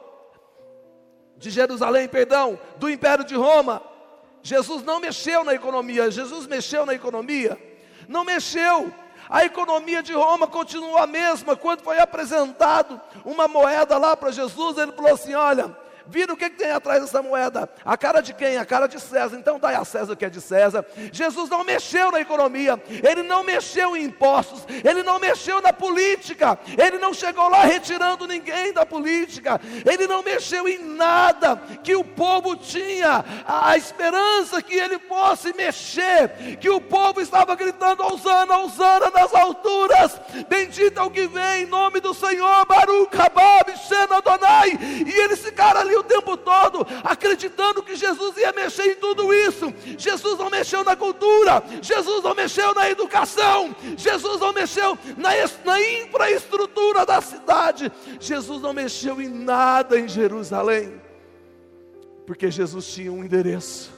de 1.39 1.49
Jerusalém, 1.49 2.07
perdão, 2.07 2.59
do 2.75 2.89
Império 2.89 3.23
de 3.23 3.33
Roma. 3.33 3.81
Jesus 4.43 4.83
não 4.83 4.99
mexeu 4.99 5.43
na 5.43 5.53
economia, 5.53 6.11
Jesus 6.11 6.45
mexeu 6.45 6.85
na 6.85 6.93
economia? 6.93 7.57
Não 8.07 8.25
mexeu. 8.25 8.93
A 9.29 9.45
economia 9.45 10.03
de 10.03 10.11
Roma 10.11 10.47
continuou 10.47 10.97
a 10.97 11.07
mesma. 11.07 11.55
Quando 11.55 11.81
foi 11.81 11.97
apresentado 11.99 12.99
uma 13.23 13.47
moeda 13.47 13.97
lá 13.97 14.17
para 14.17 14.31
Jesus, 14.31 14.77
ele 14.77 14.91
falou 14.91 15.13
assim: 15.13 15.33
Olha, 15.33 15.75
Vira 16.09 16.33
o 16.33 16.37
que, 16.37 16.49
tem 16.49 16.71
atrás 16.71 17.01
dessa 17.01 17.21
moeda? 17.21 17.69
A 17.85 17.95
cara 17.95 18.21
de 18.21 18.33
quem? 18.33 18.57
A 18.57 18.65
cara 18.65 18.87
de 18.87 18.99
César. 18.99 19.37
Então 19.37 19.59
dá 19.59 19.77
a 19.77 19.85
César 19.85 20.13
o 20.13 20.15
que 20.15 20.25
é 20.25 20.29
de 20.29 20.41
César. 20.41 20.85
Jesus 21.11 21.49
não 21.49 21.63
mexeu 21.63 22.11
na 22.11 22.19
economia, 22.19 22.81
ele 22.89 23.23
não 23.23 23.43
mexeu 23.43 23.95
em 23.95 24.05
impostos, 24.05 24.65
ele 24.83 25.03
não 25.03 25.19
mexeu 25.19 25.61
na 25.61 25.71
política, 25.71 26.57
ele 26.77 26.97
não 26.97 27.13
chegou 27.13 27.47
lá 27.47 27.63
retirando 27.63 28.27
ninguém 28.27 28.73
da 28.73 28.85
política, 28.85 29.59
ele 29.85 30.07
não 30.07 30.23
mexeu 30.23 30.67
em 30.67 30.79
nada 30.79 31.57
que 31.83 31.95
o 31.95 32.03
povo 32.03 32.55
tinha 32.55 33.23
a 33.47 33.77
esperança 33.77 34.61
que 34.61 34.73
ele 34.73 34.99
fosse 34.99 35.53
mexer, 35.55 36.57
que 36.59 36.69
o 36.69 36.81
povo 36.81 37.21
estava 37.21 37.55
gritando: 37.55 38.03
Osana, 38.03 38.57
Osana 38.59 39.11
nas 39.11 39.33
alturas, 39.33 40.19
bendito 40.47 40.99
é 40.99 41.03
o 41.03 41.11
que 41.11 41.27
vem 41.27 41.63
em 41.63 41.65
nome 41.65 41.99
do 41.99 42.13
Senhor, 42.13 42.65
Baruch, 42.65 43.15
Rabab, 43.15 43.77
Shena. 43.77 44.19
E 45.05 45.11
eles 45.11 45.39
ficaram 45.39 45.81
ali 45.81 45.95
o 45.99 46.03
tempo 46.03 46.35
todo, 46.37 46.85
acreditando 47.03 47.83
que 47.83 47.95
Jesus 47.95 48.37
ia 48.37 48.51
mexer 48.51 48.91
em 48.91 48.95
tudo 48.95 49.33
isso. 49.33 49.73
Jesus 49.97 50.37
não 50.37 50.49
mexeu 50.49 50.83
na 50.83 50.95
cultura, 50.95 51.63
Jesus 51.81 52.23
não 52.23 52.33
mexeu 52.33 52.73
na 52.73 52.89
educação, 52.89 53.75
Jesus 53.97 54.39
não 54.39 54.53
mexeu 54.53 54.97
na, 55.17 55.29
na 55.65 55.81
infraestrutura 55.81 57.05
da 57.05 57.21
cidade, 57.21 57.91
Jesus 58.19 58.61
não 58.61 58.73
mexeu 58.73 59.21
em 59.21 59.29
nada 59.29 59.99
em 59.99 60.07
Jerusalém, 60.07 61.01
porque 62.25 62.49
Jesus 62.49 62.87
tinha 62.87 63.11
um 63.11 63.23
endereço, 63.23 63.91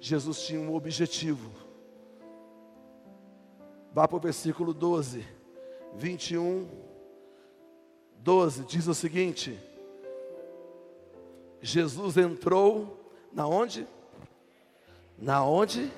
Jesus 0.00 0.42
tinha 0.42 0.60
um 0.60 0.74
objetivo. 0.74 1.50
Vá 3.92 4.06
para 4.06 4.16
o 4.16 4.20
versículo 4.20 4.72
12, 4.72 5.26
21, 5.96 6.68
12, 8.18 8.64
diz 8.64 8.86
o 8.86 8.94
seguinte: 8.94 9.58
Jesus 11.62 12.16
entrou 12.16 13.12
na 13.32 13.46
onde? 13.46 13.86
Na 15.18 15.44
onde? 15.44 15.90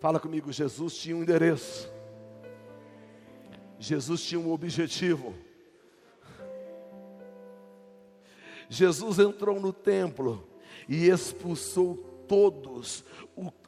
Fala 0.00 0.20
comigo, 0.20 0.52
Jesus 0.52 0.96
tinha 0.96 1.16
um 1.16 1.22
endereço. 1.22 1.90
Jesus 3.78 4.22
tinha 4.22 4.40
um 4.40 4.52
objetivo. 4.52 5.34
Jesus 8.68 9.18
entrou 9.18 9.60
no 9.60 9.72
templo 9.72 10.46
e 10.88 11.08
expulsou 11.08 11.96
todos 12.28 13.04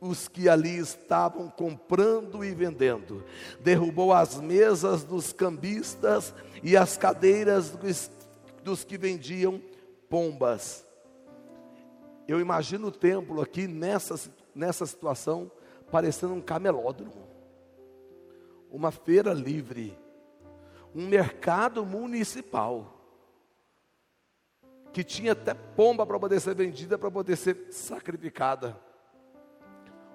os 0.00 0.28
que 0.28 0.48
ali 0.48 0.78
estavam 0.78 1.48
comprando 1.48 2.44
e 2.44 2.54
vendendo. 2.54 3.24
Derrubou 3.61 4.12
as 4.12 4.40
mesas 4.40 5.04
dos 5.04 5.32
cambistas 5.32 6.35
e 6.62 6.76
as 6.76 6.96
cadeiras 6.96 7.76
dos 8.62 8.85
que 8.85 8.96
vendiam 8.96 9.61
pombas. 10.09 10.87
Eu 12.27 12.40
imagino 12.40 12.88
o 12.88 12.92
templo 12.92 13.40
aqui 13.40 13.66
nessa, 13.66 14.31
nessa 14.55 14.85
situação, 14.87 15.51
parecendo 15.90 16.35
um 16.35 16.40
camelódromo, 16.40 17.29
uma 18.71 18.90
feira 18.90 19.33
livre, 19.33 19.97
um 20.95 21.07
mercado 21.07 21.85
municipal, 21.85 22.92
que 24.92 25.05
tinha 25.05 25.33
até 25.33 25.55
pomba 25.55 26.07
para 26.07 26.19
poder 26.19 26.40
ser 26.40 26.55
vendida, 26.55 26.99
para 26.99 27.11
poder 27.11 27.37
ser 27.37 27.69
sacrificada. 27.71 28.77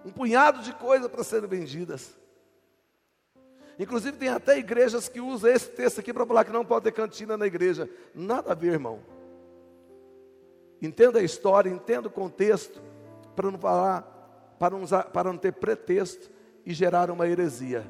Um 0.03 0.11
punhado 0.11 0.63
de 0.63 0.73
coisas 0.73 1.07
para 1.07 1.23
serem 1.23 1.47
vendidas. 1.47 2.19
Inclusive 3.77 4.17
tem 4.17 4.29
até 4.29 4.57
igrejas 4.57 5.07
que 5.07 5.21
usam 5.21 5.51
esse 5.51 5.69
texto 5.69 5.99
aqui 5.99 6.11
para 6.13 6.25
falar 6.25 6.45
que 6.45 6.51
não 6.51 6.65
pode 6.65 6.83
ter 6.83 6.91
cantina 6.91 7.37
na 7.37 7.47
igreja. 7.47 7.89
Nada 8.13 8.51
a 8.51 8.55
ver, 8.55 8.73
irmão. 8.73 8.99
Entenda 10.81 11.19
a 11.19 11.23
história, 11.23 11.69
entenda 11.69 12.07
o 12.07 12.11
contexto, 12.11 12.81
para 13.35 13.51
não 13.51 13.59
falar, 13.59 14.01
para 14.57 14.75
não, 14.75 14.83
usar, 14.83 15.03
para 15.05 15.31
não 15.31 15.37
ter 15.37 15.53
pretexto 15.53 16.29
e 16.65 16.73
gerar 16.73 17.11
uma 17.11 17.27
heresia. 17.27 17.85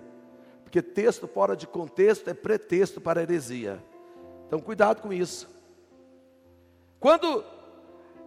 Porque 0.63 0.81
texto 0.81 1.27
fora 1.27 1.55
de 1.55 1.67
contexto 1.67 2.29
é 2.29 2.33
pretexto 2.33 2.99
para 2.99 3.21
heresia. 3.21 3.83
Então 4.47 4.59
cuidado 4.59 5.01
com 5.01 5.13
isso. 5.13 5.49
Quando 6.99 7.43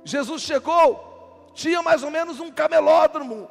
Jesus 0.05 0.42
chegou, 0.42 1.50
tinha 1.55 1.83
mais 1.83 2.03
ou 2.03 2.11
menos 2.11 2.40
um 2.40 2.50
camelódromo, 2.50 3.48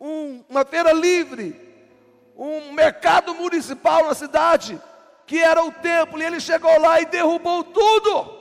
um, 0.00 0.44
uma 0.48 0.64
feira 0.64 0.92
livre, 0.92 1.60
um 2.36 2.72
mercado 2.72 3.34
municipal 3.34 4.04
na 4.04 4.14
cidade, 4.14 4.80
que 5.26 5.38
era 5.38 5.64
o 5.64 5.72
templo, 5.72 6.20
e 6.20 6.24
ele 6.24 6.40
chegou 6.40 6.80
lá 6.80 7.00
e 7.00 7.06
derrubou 7.06 7.64
tudo. 7.64 8.35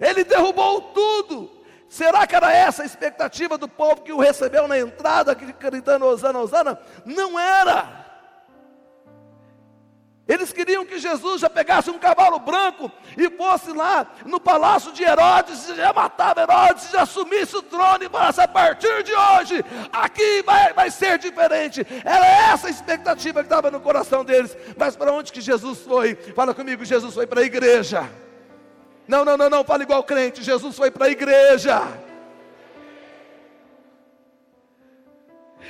Ele 0.00 0.24
derrubou 0.24 0.80
tudo. 0.80 1.50
Será 1.88 2.26
que 2.26 2.34
era 2.34 2.52
essa 2.52 2.82
a 2.82 2.86
expectativa 2.86 3.56
do 3.56 3.68
povo 3.68 4.02
que 4.02 4.12
o 4.12 4.18
recebeu 4.18 4.66
na 4.66 4.78
entrada, 4.78 5.34
gritando 5.34 6.06
Osana, 6.06 6.40
Osana? 6.40 6.80
Não 7.04 7.38
era. 7.38 8.06
Eles 10.28 10.52
queriam 10.52 10.84
que 10.84 10.98
Jesus 10.98 11.40
já 11.40 11.48
pegasse 11.48 11.88
um 11.88 12.00
cavalo 12.00 12.40
branco 12.40 12.90
e 13.16 13.30
fosse 13.30 13.70
lá 13.70 14.04
no 14.24 14.40
palácio 14.40 14.92
de 14.92 15.04
Herodes, 15.04 15.68
e 15.68 15.76
já 15.76 15.92
matava 15.92 16.42
Herodes, 16.42 16.90
já 16.90 17.02
assumisse 17.02 17.56
o 17.56 17.62
trono 17.62 18.02
e 18.02 18.08
falasse: 18.08 18.40
a 18.40 18.48
partir 18.48 19.04
de 19.04 19.14
hoje, 19.14 19.64
aqui 19.92 20.42
vai, 20.42 20.72
vai 20.72 20.90
ser 20.90 21.16
diferente. 21.18 21.86
Era 22.04 22.26
essa 22.26 22.66
a 22.66 22.70
expectativa 22.70 23.40
que 23.40 23.46
estava 23.46 23.70
no 23.70 23.80
coração 23.80 24.24
deles. 24.24 24.56
Mas 24.76 24.96
para 24.96 25.12
onde 25.12 25.32
que 25.32 25.40
Jesus 25.40 25.78
foi? 25.82 26.16
Fala 26.34 26.52
comigo: 26.52 26.84
Jesus 26.84 27.14
foi 27.14 27.26
para 27.26 27.42
a 27.42 27.44
igreja. 27.44 28.10
Não, 29.06 29.24
não, 29.24 29.36
não, 29.36 29.48
não, 29.48 29.64
fala 29.64 29.82
igual 29.82 30.02
crente. 30.02 30.42
Jesus 30.42 30.76
foi 30.76 30.90
para 30.90 31.06
a 31.06 31.10
igreja. 31.10 31.80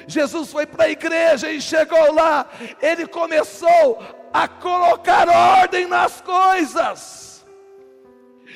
Jesus 0.06 0.50
foi 0.50 0.66
para 0.66 0.84
a 0.84 0.90
igreja 0.90 1.50
e 1.50 1.60
chegou 1.60 2.12
lá, 2.12 2.46
ele 2.80 3.06
começou 3.06 4.02
a 4.32 4.46
colocar 4.46 5.28
ordem 5.28 5.86
nas 5.86 6.20
coisas. 6.20 7.44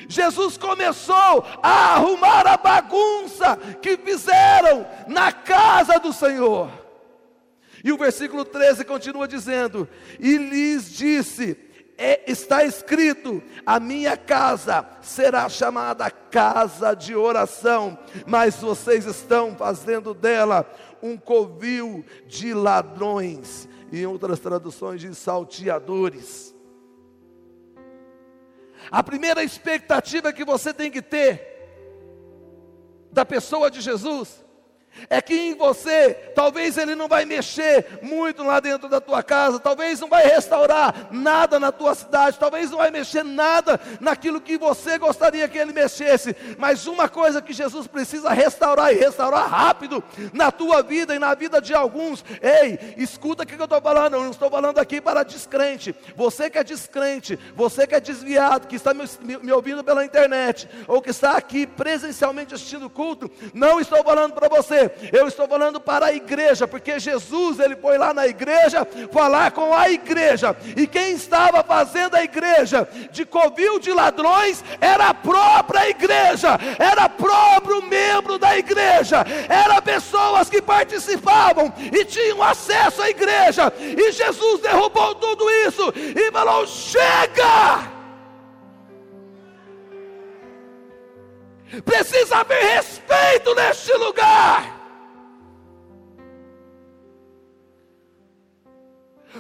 Jesus 0.09 0.57
começou 0.57 1.45
a 1.63 1.95
arrumar 1.95 2.47
a 2.47 2.57
bagunça 2.57 3.57
que 3.81 3.97
fizeram 3.97 4.87
na 5.07 5.33
casa 5.33 5.99
do 5.99 6.13
Senhor. 6.13 6.71
E 7.83 7.93
o 7.93 7.97
versículo 7.99 8.45
13 8.45 8.85
continua 8.85 9.27
dizendo: 9.27 9.89
E 10.19 10.37
lhes 10.37 10.93
disse: 10.93 11.57
é, 12.01 12.23
está 12.27 12.65
escrito: 12.65 13.43
a 13.67 13.79
minha 13.79 14.17
casa 14.17 14.87
será 15.03 15.47
chamada 15.51 16.11
casa 16.11 16.95
de 16.95 17.15
oração, 17.15 17.99
mas 18.27 18.57
vocês 18.57 19.05
estão 19.05 19.55
fazendo 19.55 20.15
dela 20.15 20.67
um 21.03 21.19
covil 21.19 22.03
de 22.27 22.55
ladrões, 22.55 23.69
e 23.93 24.01
em 24.01 24.07
outras 24.07 24.41
traduções 24.41 25.03
de 25.03 25.15
salteadores. 25.15 26.55
A 28.91 29.03
primeira 29.03 29.45
expectativa 29.45 30.33
que 30.33 30.45
você 30.45 30.73
tem 30.73 30.91
que 30.91 31.03
ter 31.03 31.49
da 33.13 33.27
pessoa 33.27 33.71
de 33.71 33.83
Jesus 33.83 34.43
é 35.09 35.21
que 35.21 35.35
em 35.35 35.55
você, 35.55 36.15
talvez 36.35 36.77
ele 36.77 36.95
não 36.95 37.09
vai 37.09 37.25
mexer 37.25 38.01
muito 38.03 38.43
lá 38.43 38.61
dentro 38.61 38.89
da 38.89 39.01
tua 39.01 39.23
casa, 39.23 39.59
talvez 39.59 40.01
não 40.01 40.09
vai 40.09 40.25
restaurar 40.25 41.09
nada 41.11 41.59
na 41.59 41.73
tua 41.73 41.95
cidade, 41.95 42.39
talvez 42.39 42.71
não 42.71 42.79
vai 42.79 42.91
mexer 42.91 43.25
nada 43.25 43.81
naquilo 44.01 44.41
que 44.41 44.59
você 44.59 44.99
gostaria 44.99 45.49
que 45.49 45.59
ele 45.59 45.73
mexesse, 45.73 46.35
mas 46.59 46.87
uma 46.87 47.09
coisa 47.09 47.41
que 47.41 47.53
Jesus 47.53 47.87
precisa 47.87 48.31
restaurar 48.31 48.93
e 48.93 48.99
restaurar 48.99 49.49
rápido 49.49 50.03
na 50.33 50.51
tua 50.51 50.83
vida 50.83 51.15
e 51.15 51.19
na 51.19 51.35
vida 51.35 51.61
de 51.61 51.75
alguns. 51.75 52.25
Ei, 52.43 52.95
escuta 52.97 53.43
o 53.43 53.47
que 53.47 53.55
eu 53.55 53.65
estou 53.65 53.81
falando, 53.81 54.15
eu 54.15 54.23
não 54.23 54.31
estou 54.31 54.51
falando 54.51 54.79
aqui 54.79 55.01
para 55.01 55.23
descrente. 55.23 55.95
Você 56.17 56.51
que 56.51 56.59
é 56.59 56.65
descrente, 56.65 57.39
você 57.55 57.87
que 57.87 57.95
é 57.95 58.01
desviado, 58.01 58.67
que 58.67 58.77
está 58.77 58.93
me, 58.93 59.05
me 59.43 59.53
ouvindo 59.53 59.83
pela 59.83 60.05
internet, 60.05 60.69
ou 60.87 61.01
que 61.01 61.11
está 61.11 61.37
aqui 61.37 61.67
presencialmente 61.67 62.55
assistindo 62.55 62.87
o 62.87 62.91
culto, 62.91 63.31
não 63.55 63.81
estou 63.81 64.03
falando 64.03 64.33
para 64.33 64.49
eu 65.13 65.27
estou 65.27 65.49
falando 65.49 65.81
para 65.81 66.07
a 66.07 66.13
igreja, 66.13 66.67
porque 66.69 66.99
Jesus 66.99 67.59
ele 67.59 67.77
foi 67.77 67.99
lá 67.99 68.15
na 68.15 68.27
igreja 68.27 68.87
falar 69.13 69.51
com 69.51 69.75
a 69.75 69.91
igreja, 69.91 70.57
e 70.77 70.87
quem 70.87 71.13
estava 71.13 71.63
fazendo 71.63 72.15
a 72.15 72.23
igreja 72.23 72.89
de 73.11 73.25
covil 73.25 73.79
de 73.79 73.93
ladrões 73.93 74.65
era 74.81 75.09
a 75.09 75.15
própria 75.15 75.89
igreja, 75.89 76.59
era 76.79 77.09
próprio 77.09 77.83
membro 77.83 78.39
da 78.39 78.57
igreja, 78.57 79.25
era 79.49 79.83
pessoas 79.83 80.49
que 80.49 80.63
participavam 80.63 81.73
e 81.93 82.05
tinham 82.05 82.43
acesso 82.43 83.03
à 83.03 83.11
igreja, 83.11 83.73
e 83.81 84.13
Jesus 84.13 84.61
derrubou 84.61 85.15
tudo 85.15 85.49
isso 85.51 85.93
e 85.97 86.31
falou: 86.31 86.67
chega! 86.67 88.00
Precisa 91.85 92.39
haver 92.39 92.63
respeito 92.63 93.55
neste 93.55 93.93
lugar. 93.95 94.81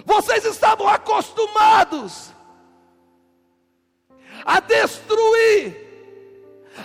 Vocês 0.04 0.44
estavam 0.44 0.86
acostumados 0.86 2.32
a 4.44 4.60
destruir, 4.60 5.89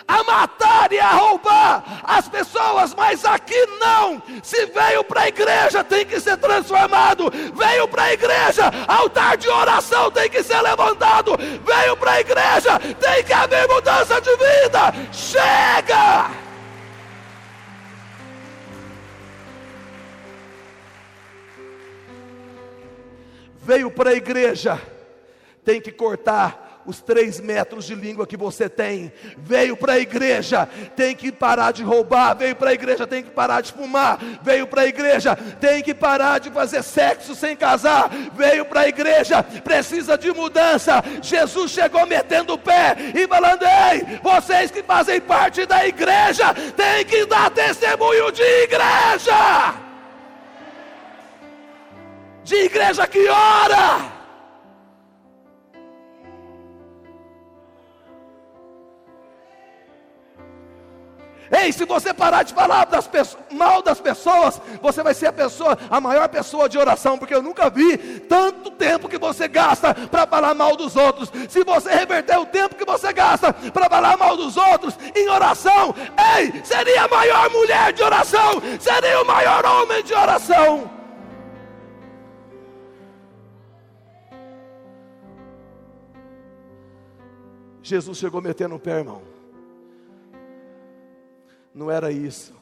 a 0.07 0.23
matar 0.23 0.91
e 0.91 0.99
a 0.99 1.11
roubar 1.11 1.83
as 2.03 2.27
pessoas, 2.27 2.93
mas 2.93 3.25
aqui 3.25 3.65
não. 3.79 4.21
Se 4.43 4.65
veio 4.67 5.03
para 5.03 5.21
a 5.21 5.27
igreja, 5.27 5.83
tem 5.83 6.05
que 6.05 6.19
ser 6.19 6.37
transformado. 6.37 7.31
Veio 7.53 7.87
para 7.87 8.03
a 8.03 8.13
igreja, 8.13 8.71
altar 8.87 9.37
de 9.37 9.49
oração 9.49 10.11
tem 10.11 10.29
que 10.29 10.43
ser 10.43 10.61
levantado. 10.61 11.35
Veio 11.37 11.97
para 11.97 12.11
a 12.11 12.19
igreja, 12.19 12.79
tem 12.99 13.23
que 13.23 13.33
haver 13.33 13.67
mudança 13.67 14.19
de 14.21 14.31
vida. 14.31 14.93
Chega! 15.11 16.45
veio 23.65 23.89
para 23.89 24.11
a 24.11 24.13
igreja, 24.13 24.79
tem 25.65 25.81
que 25.81 25.91
cortar 25.91 26.64
os 26.85 27.01
três 27.01 27.39
metros 27.39 27.85
de 27.85 27.95
língua 27.95 28.27
que 28.27 28.37
você 28.37 28.69
tem. 28.69 29.11
Veio 29.37 29.75
para 29.75 29.93
a 29.93 29.99
igreja, 29.99 30.67
tem 30.95 31.15
que 31.15 31.31
parar 31.31 31.71
de 31.71 31.83
roubar. 31.83 32.35
Veio 32.35 32.55
para 32.55 32.69
a 32.69 32.73
igreja, 32.73 33.07
tem 33.07 33.23
que 33.23 33.31
parar 33.31 33.61
de 33.61 33.71
fumar. 33.71 34.19
Veio 34.41 34.67
para 34.67 34.83
a 34.83 34.87
igreja, 34.87 35.35
tem 35.59 35.81
que 35.81 35.93
parar 35.93 36.39
de 36.39 36.49
fazer 36.49 36.83
sexo 36.83 37.35
sem 37.35 37.55
casar. 37.55 38.09
Veio 38.35 38.65
para 38.65 38.81
a 38.81 38.87
igreja, 38.87 39.43
precisa 39.43 40.17
de 40.17 40.31
mudança. 40.31 41.03
Jesus 41.21 41.71
chegou 41.71 42.05
metendo 42.05 42.53
o 42.53 42.57
pé 42.57 42.95
e 43.13 43.27
falando: 43.27 43.63
Ei, 43.63 44.19
vocês 44.21 44.71
que 44.71 44.83
fazem 44.83 45.19
parte 45.21 45.65
da 45.65 45.85
igreja, 45.87 46.53
tem 46.75 47.05
que 47.05 47.25
dar 47.25 47.49
testemunho 47.49 48.31
de 48.31 48.43
igreja 48.63 49.85
de 52.45 52.55
igreja 52.65 53.07
que 53.07 53.27
ora. 53.27 54.14
Ei, 61.65 61.71
se 61.71 61.83
você 61.83 62.13
parar 62.13 62.43
de 62.43 62.53
falar 62.53 62.85
das 62.85 63.09
mal 63.51 63.81
das 63.81 63.99
pessoas, 63.99 64.61
você 64.83 65.01
vai 65.01 65.15
ser 65.15 65.25
a 65.25 65.33
pessoa, 65.33 65.75
a 65.89 65.99
maior 65.99 66.29
pessoa 66.29 66.69
de 66.69 66.77
oração, 66.77 67.17
porque 67.17 67.33
eu 67.33 67.41
nunca 67.41 67.71
vi 67.71 67.97
tanto 67.97 68.69
tempo 68.69 69.09
que 69.09 69.17
você 69.17 69.47
gasta 69.47 69.95
para 69.95 70.27
falar 70.27 70.53
mal 70.53 70.75
dos 70.75 70.95
outros. 70.95 71.31
Se 71.49 71.63
você 71.63 71.89
reverter 71.89 72.37
o 72.37 72.45
tempo 72.45 72.75
que 72.75 72.85
você 72.85 73.11
gasta 73.11 73.51
para 73.51 73.89
falar 73.89 74.15
mal 74.15 74.37
dos 74.37 74.55
outros 74.55 74.95
em 75.15 75.27
oração, 75.27 75.95
ei, 76.37 76.61
seria 76.63 77.05
a 77.05 77.07
maior 77.07 77.49
mulher 77.49 77.93
de 77.93 78.03
oração, 78.03 78.61
seria 78.79 79.23
o 79.23 79.25
maior 79.25 79.65
homem 79.65 80.03
de 80.03 80.13
oração. 80.13 80.91
Jesus 87.81 88.19
chegou 88.19 88.39
metendo 88.39 88.75
o 88.75 88.79
pé, 88.79 88.99
irmão. 88.99 89.35
Não 91.75 91.91
era 91.91 92.11
isso 92.11 92.55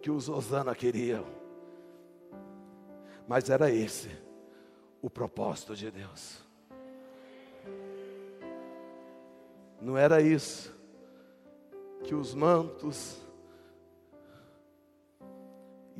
que 0.00 0.10
os 0.10 0.28
Osana 0.28 0.74
queriam, 0.74 1.26
mas 3.28 3.50
era 3.50 3.70
esse 3.70 4.08
o 5.02 5.10
propósito 5.10 5.74
de 5.74 5.90
Deus. 5.90 6.42
Não 9.80 9.98
era 9.98 10.22
isso 10.22 10.74
que 12.04 12.14
os 12.14 12.32
mantos 12.32 13.20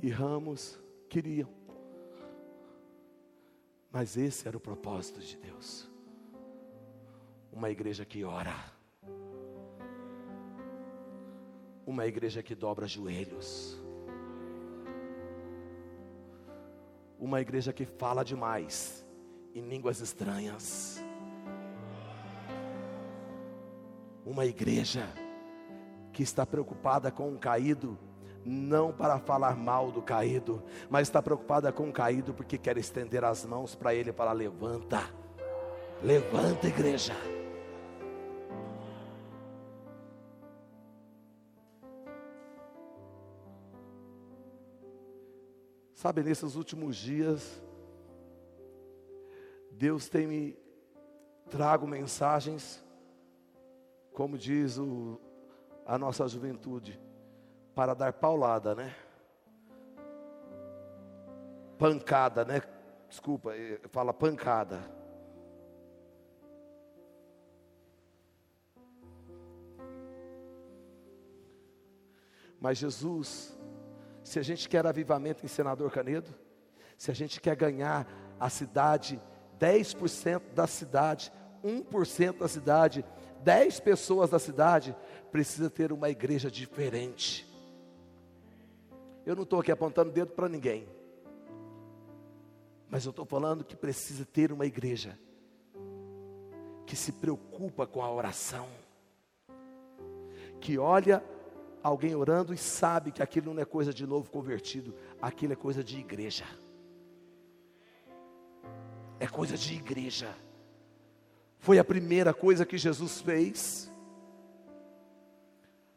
e 0.03 0.09
ramos 0.09 0.79
queriam, 1.09 1.51
mas 3.91 4.17
esse 4.17 4.47
era 4.47 4.57
o 4.57 4.61
propósito 4.61 5.21
de 5.21 5.37
Deus 5.37 5.91
uma 7.53 7.71
igreja 7.71 8.05
que 8.05 8.25
ora, 8.25 8.55
uma 11.87 12.07
igreja 12.07 12.43
que 12.43 12.55
dobra 12.55 12.87
joelhos, 12.87 13.81
uma 17.19 17.41
igreja 17.41 17.73
que 17.73 17.85
fala 17.85 18.25
demais 18.25 19.05
em 19.55 19.63
línguas 19.63 20.01
estranhas, 20.01 21.03
uma 24.25 24.47
igreja 24.47 25.07
que 26.13 26.23
está 26.23 26.47
preocupada 26.47 27.11
com 27.11 27.33
o 27.35 27.39
caído 27.39 27.99
não 28.45 28.93
para 28.93 29.19
falar 29.19 29.57
mal 29.57 29.91
do 29.91 30.01
caído, 30.01 30.63
mas 30.89 31.09
está 31.09 31.21
preocupada 31.21 31.73
com 31.73 31.89
o 31.89 31.93
caído 31.93 32.33
porque 32.33 32.57
quer 32.57 32.77
estender 32.79 33.25
as 33.25 33.45
mãos 33.45 33.75
para 33.75 33.95
ele 33.95 34.13
para 34.13 34.33
levanta. 34.33 35.03
Levanta, 36.03 36.67
igreja. 36.67 37.15
Sabe, 46.01 46.23
nesses 46.23 46.57
últimos 46.57 46.97
dias, 46.97 47.63
Deus 49.71 50.09
tem 50.09 50.27
me 50.27 50.59
trago 51.51 51.87
mensagens, 51.87 52.83
como 54.15 54.39
diz 54.39 54.79
o, 54.79 55.21
a 55.85 55.99
nossa 55.99 56.27
juventude, 56.27 56.99
para 57.75 57.93
dar 57.93 58.15
paulada, 58.15 58.75
né? 58.75 58.97
Pancada, 61.77 62.47
né? 62.47 62.63
Desculpa, 63.07 63.55
eh, 63.55 63.83
fala 63.91 64.15
pancada. 64.15 64.81
Mas 72.59 72.79
Jesus 72.79 73.60
se 74.31 74.39
a 74.39 74.43
gente 74.43 74.69
quer 74.69 74.87
avivamento 74.87 75.45
em 75.45 75.49
Senador 75.49 75.91
Canedo, 75.91 76.33
se 76.97 77.11
a 77.11 77.15
gente 77.15 77.41
quer 77.41 77.57
ganhar 77.57 78.07
a 78.39 78.49
cidade, 78.49 79.21
10% 79.59 80.55
da 80.55 80.69
cidade, 80.69 81.33
1% 81.65 82.39
da 82.39 82.47
cidade, 82.47 83.05
10 83.43 83.81
pessoas 83.81 84.31
da 84.31 84.39
cidade, 84.39 84.95
precisa 85.33 85.69
ter 85.69 85.91
uma 85.91 86.09
igreja 86.09 86.49
diferente. 86.49 87.45
Eu 89.27 89.35
não 89.35 89.43
estou 89.43 89.59
aqui 89.59 89.73
apontando 89.73 90.13
dedo 90.13 90.31
para 90.31 90.49
ninguém, 90.49 90.87
mas 92.89 93.05
eu 93.05 93.11
estou 93.11 93.25
falando 93.25 93.65
que 93.65 93.75
precisa 93.75 94.25
ter 94.25 94.53
uma 94.53 94.65
igreja 94.65 95.19
que 96.87 96.95
se 96.95 97.11
preocupa 97.11 97.85
com 97.85 98.01
a 98.01 98.09
oração, 98.09 98.69
que 100.61 100.79
olha 100.79 101.21
alguém 101.83 102.15
orando 102.15 102.53
e 102.53 102.59
sabe 102.59 103.13
que 103.13 103.23
aquilo 103.23 103.55
não 103.55 103.63
é 103.63 103.65
coisa 103.65 103.93
de 103.93 104.07
novo 104.07 104.31
convertido, 104.31 104.95
aquilo 105.21 105.53
é 105.53 105.57
coisa 105.57 105.83
de 105.83 105.99
igreja. 105.99 106.45
É 109.19 109.27
coisa 109.27 109.57
de 109.57 109.75
igreja. 109.75 110.35
Foi 111.59 111.79
a 111.79 111.85
primeira 111.85 112.33
coisa 112.33 112.65
que 112.65 112.79
Jesus 112.79 113.21
fez. 113.21 113.93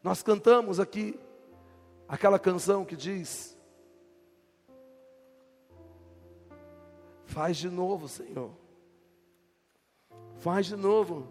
Nós 0.02 0.22
cantamos 0.22 0.78
aqui 0.78 1.18
Aquela 2.08 2.38
canção 2.38 2.84
que 2.84 2.96
diz: 2.96 3.56
Faz 7.24 7.56
de 7.56 7.68
novo, 7.68 8.08
Senhor. 8.08 8.50
Faz 10.36 10.66
de 10.66 10.76
novo. 10.76 11.26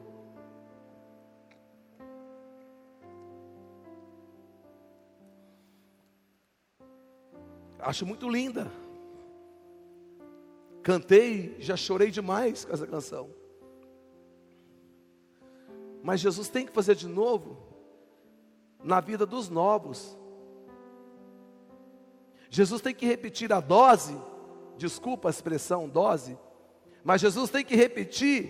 Acho 7.83 8.05
muito 8.05 8.29
linda. 8.29 8.71
Cantei, 10.81 11.55
já 11.59 11.75
chorei 11.75 12.09
demais 12.09 12.65
com 12.65 12.73
essa 12.73 12.87
canção. 12.87 13.29
Mas 16.01 16.19
Jesus 16.19 16.49
tem 16.49 16.65
que 16.65 16.73
fazer 16.73 16.95
de 16.95 17.07
novo 17.07 17.57
na 18.83 18.99
vida 18.99 19.25
dos 19.25 19.49
novos. 19.49 20.17
Jesus 22.49 22.81
tem 22.81 22.93
que 22.93 23.05
repetir 23.05 23.51
a 23.51 23.59
dose, 23.59 24.15
desculpa 24.77 25.29
a 25.29 25.31
expressão 25.31 25.87
dose, 25.87 26.37
mas 27.03 27.21
Jesus 27.21 27.49
tem 27.49 27.63
que 27.63 27.75
repetir 27.75 28.49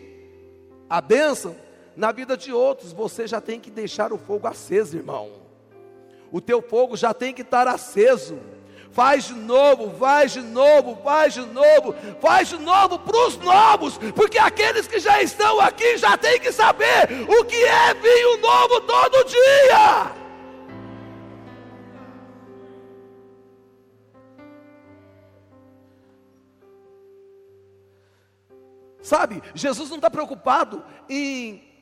a 0.90 1.00
bênção 1.00 1.56
na 1.96 2.12
vida 2.12 2.36
de 2.36 2.52
outros. 2.52 2.92
Você 2.92 3.28
já 3.28 3.40
tem 3.40 3.60
que 3.60 3.72
deixar 3.72 4.12
o 4.12 4.18
fogo 4.18 4.48
aceso, 4.48 4.98
irmão. 4.98 5.32
O 6.32 6.42
teu 6.42 6.62
fogo 6.62 6.98
já 6.98 7.14
tem 7.14 7.34
que 7.34 7.44
estar 7.44 7.68
aceso 7.68 8.40
faz 8.94 9.26
de 9.26 9.34
novo, 9.34 9.92
faz 9.98 10.34
de 10.34 10.42
novo, 10.42 10.98
faz 11.04 11.34
de 11.34 11.42
novo, 11.42 11.96
faz 12.22 12.48
de 12.48 12.58
novo 12.60 13.00
para 13.00 13.18
os 13.28 13.38
novos, 13.38 13.98
porque 14.16 14.38
aqueles 14.38 14.88
que 14.88 15.00
já 15.00 15.22
estão 15.22 15.60
aqui 15.60 15.98
já 15.98 16.16
têm 16.16 16.40
que 16.40 16.52
saber 16.52 17.10
o 17.28 17.44
que 17.44 17.56
é 17.56 17.94
vinho 17.96 18.38
novo 18.38 18.82
todo 18.82 19.26
dia. 19.26 20.24
Sabe, 29.02 29.44
Jesus 29.54 29.90
não 29.90 29.98
está 29.98 30.10
preocupado 30.10 30.84
em 31.10 31.73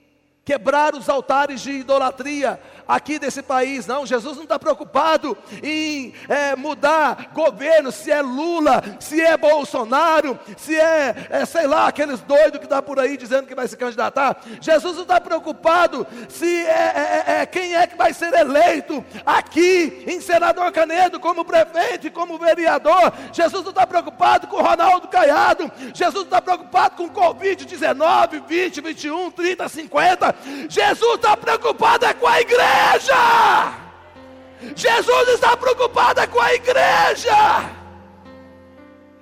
quebrar 0.43 0.95
os 0.95 1.07
altares 1.07 1.61
de 1.61 1.71
idolatria 1.71 2.59
aqui 2.87 3.17
desse 3.19 3.41
país, 3.41 3.85
não. 3.87 4.05
Jesus 4.05 4.35
não 4.35 4.43
está 4.43 4.59
preocupado 4.59 5.37
em 5.63 6.13
é, 6.27 6.55
mudar 6.55 7.31
governo, 7.33 7.91
se 7.91 8.11
é 8.11 8.21
Lula, 8.21 8.83
se 8.99 9.21
é 9.21 9.37
Bolsonaro, 9.37 10.37
se 10.57 10.75
é, 10.75 11.27
é 11.29 11.45
sei 11.45 11.67
lá, 11.67 11.87
aqueles 11.87 12.19
doidos 12.21 12.59
que 12.59 12.65
está 12.65 12.81
por 12.81 12.99
aí 12.99 13.15
dizendo 13.17 13.47
que 13.47 13.55
vai 13.55 13.67
se 13.67 13.77
candidatar. 13.77 14.41
Jesus 14.59 14.95
não 14.95 15.03
está 15.03 15.21
preocupado 15.21 16.05
se 16.27 16.65
é, 16.65 17.23
é, 17.27 17.41
é, 17.41 17.45
quem 17.45 17.75
é 17.75 17.87
que 17.87 17.95
vai 17.95 18.13
ser 18.13 18.33
eleito 18.33 19.03
aqui 19.25 20.03
em 20.07 20.19
Senador 20.19 20.71
Canedo 20.71 21.19
como 21.19 21.45
prefeito 21.45 22.11
como 22.11 22.37
vereador. 22.37 23.13
Jesus 23.31 23.63
não 23.63 23.71
está 23.71 23.85
preocupado 23.85 24.47
com 24.47 24.57
Ronaldo 24.61 25.07
Caiado. 25.07 25.71
Jesus 25.93 26.15
não 26.15 26.23
está 26.23 26.41
preocupado 26.41 26.95
com 26.95 27.09
Covid-19, 27.09 28.43
20, 28.47 28.81
21, 28.81 29.31
30, 29.31 29.69
50. 29.69 30.30
Jesus 30.69 31.15
está 31.15 31.35
preocupado 31.37 32.05
é 32.05 32.13
com 32.13 32.27
a 32.27 32.41
igreja. 32.41 33.73
Jesus 34.75 35.29
está 35.29 35.57
preocupado 35.57 36.19
é 36.19 36.27
com 36.27 36.39
a 36.39 36.53
igreja. 36.53 37.81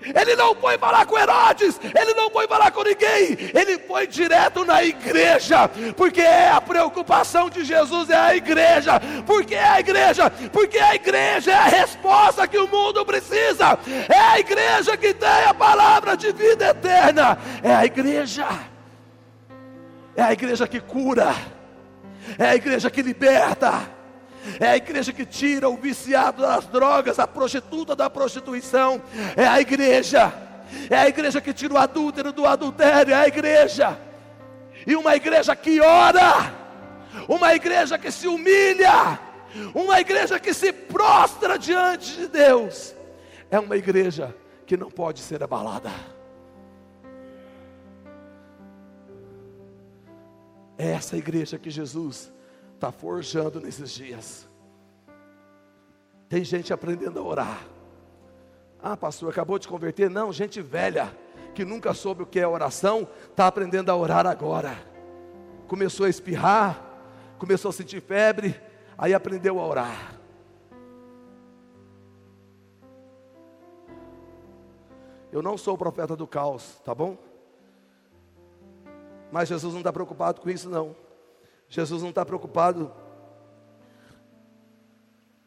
Ele 0.01 0.35
não 0.35 0.55
foi 0.55 0.77
falar 0.77 1.05
com 1.05 1.17
Herodes, 1.17 1.79
ele 1.83 2.13
não 2.13 2.29
foi 2.31 2.47
falar 2.47 2.71
com 2.71 2.83
ninguém, 2.83 3.37
ele 3.53 3.77
foi 3.79 4.07
direto 4.07 4.63
na 4.63 4.81
igreja, 4.81 5.67
porque 5.95 6.21
é 6.21 6.49
a 6.49 6.61
preocupação 6.61 7.49
de 7.49 7.65
Jesus 7.65 8.09
é 8.09 8.17
a 8.17 8.35
igreja, 8.35 8.99
porque 9.25 9.55
é 9.55 9.67
a 9.67 9.79
igreja, 9.79 10.29
porque 10.51 10.79
a 10.79 10.95
igreja 10.95 11.51
é 11.51 11.55
a 11.55 11.65
resposta 11.65 12.47
que 12.47 12.57
o 12.57 12.67
mundo 12.67 13.05
precisa, 13.05 13.77
é 14.07 14.17
a 14.17 14.39
igreja 14.39 14.95
que 14.95 15.13
tem 15.13 15.43
a 15.45 15.53
palavra 15.53 16.15
de 16.15 16.31
vida 16.31 16.69
eterna, 16.69 17.37
é 17.61 17.75
a 17.75 17.85
igreja 17.85 18.47
é 20.15 20.21
a 20.21 20.33
igreja 20.33 20.67
que 20.67 20.79
cura, 20.79 21.33
é 22.37 22.49
a 22.49 22.55
igreja 22.55 22.89
que 22.89 23.01
liberta, 23.01 23.89
é 24.59 24.67
a 24.67 24.77
igreja 24.77 25.11
que 25.11 25.25
tira 25.25 25.69
o 25.69 25.77
viciado 25.77 26.41
das 26.41 26.65
drogas, 26.67 27.19
a 27.19 27.27
prostituta 27.27 27.95
da 27.95 28.09
prostituição, 28.09 29.01
é 29.35 29.45
a 29.45 29.59
igreja, 29.59 30.33
é 30.89 30.97
a 30.97 31.07
igreja 31.07 31.41
que 31.41 31.53
tira 31.53 31.73
o 31.73 31.77
adúltero 31.77 32.31
do 32.31 32.45
adultério, 32.45 33.13
é 33.13 33.17
a 33.17 33.27
igreja, 33.27 33.97
e 34.85 34.95
uma 34.95 35.15
igreja 35.15 35.55
que 35.55 35.81
ora, 35.81 36.53
uma 37.27 37.53
igreja 37.53 37.97
que 37.97 38.11
se 38.11 38.27
humilha, 38.27 39.19
uma 39.73 39.99
igreja 39.99 40.39
que 40.39 40.53
se 40.53 40.71
prostra 40.71 41.57
diante 41.57 42.15
de 42.15 42.27
Deus, 42.27 42.95
é 43.51 43.59
uma 43.59 43.75
igreja 43.75 44.35
que 44.65 44.77
não 44.77 44.91
pode 44.91 45.19
ser 45.19 45.43
abalada. 45.43 45.91
É 50.79 50.91
essa 50.91 51.17
igreja 51.17 51.59
que 51.59 51.69
Jesus 51.69 52.31
está 52.73 52.89
forjando 52.89 53.59
nesses 53.59 53.91
dias. 53.91 54.47
Tem 56.29 56.41
gente 56.41 56.71
aprendendo 56.71 57.19
a 57.19 57.23
orar. 57.23 57.67
Ah, 58.81 58.95
pastor, 58.95 59.29
acabou 59.29 59.59
de 59.59 59.67
converter? 59.67 60.09
Não, 60.09 60.31
gente 60.31 60.61
velha, 60.61 61.13
que 61.53 61.65
nunca 61.65 61.93
soube 61.93 62.23
o 62.23 62.25
que 62.25 62.39
é 62.39 62.47
oração, 62.47 63.05
está 63.29 63.45
aprendendo 63.45 63.89
a 63.89 63.95
orar 63.97 64.25
agora. 64.25 64.73
Começou 65.67 66.05
a 66.05 66.09
espirrar, 66.09 66.81
começou 67.37 67.67
a 67.67 67.73
sentir 67.73 67.99
febre, 67.99 68.55
aí 68.97 69.13
aprendeu 69.13 69.59
a 69.59 69.67
orar. 69.67 70.15
Eu 75.29 75.41
não 75.41 75.57
sou 75.57 75.73
o 75.73 75.77
profeta 75.77 76.15
do 76.15 76.25
caos, 76.25 76.79
tá 76.85 76.95
bom? 76.95 77.17
Mas 79.31 79.49
Jesus 79.49 79.73
não 79.73 79.81
está 79.81 79.93
preocupado 79.93 80.41
com 80.41 80.49
isso, 80.49 80.69
não. 80.69 80.95
Jesus 81.67 82.01
não 82.01 82.09
está 82.09 82.25
preocupado 82.25 82.91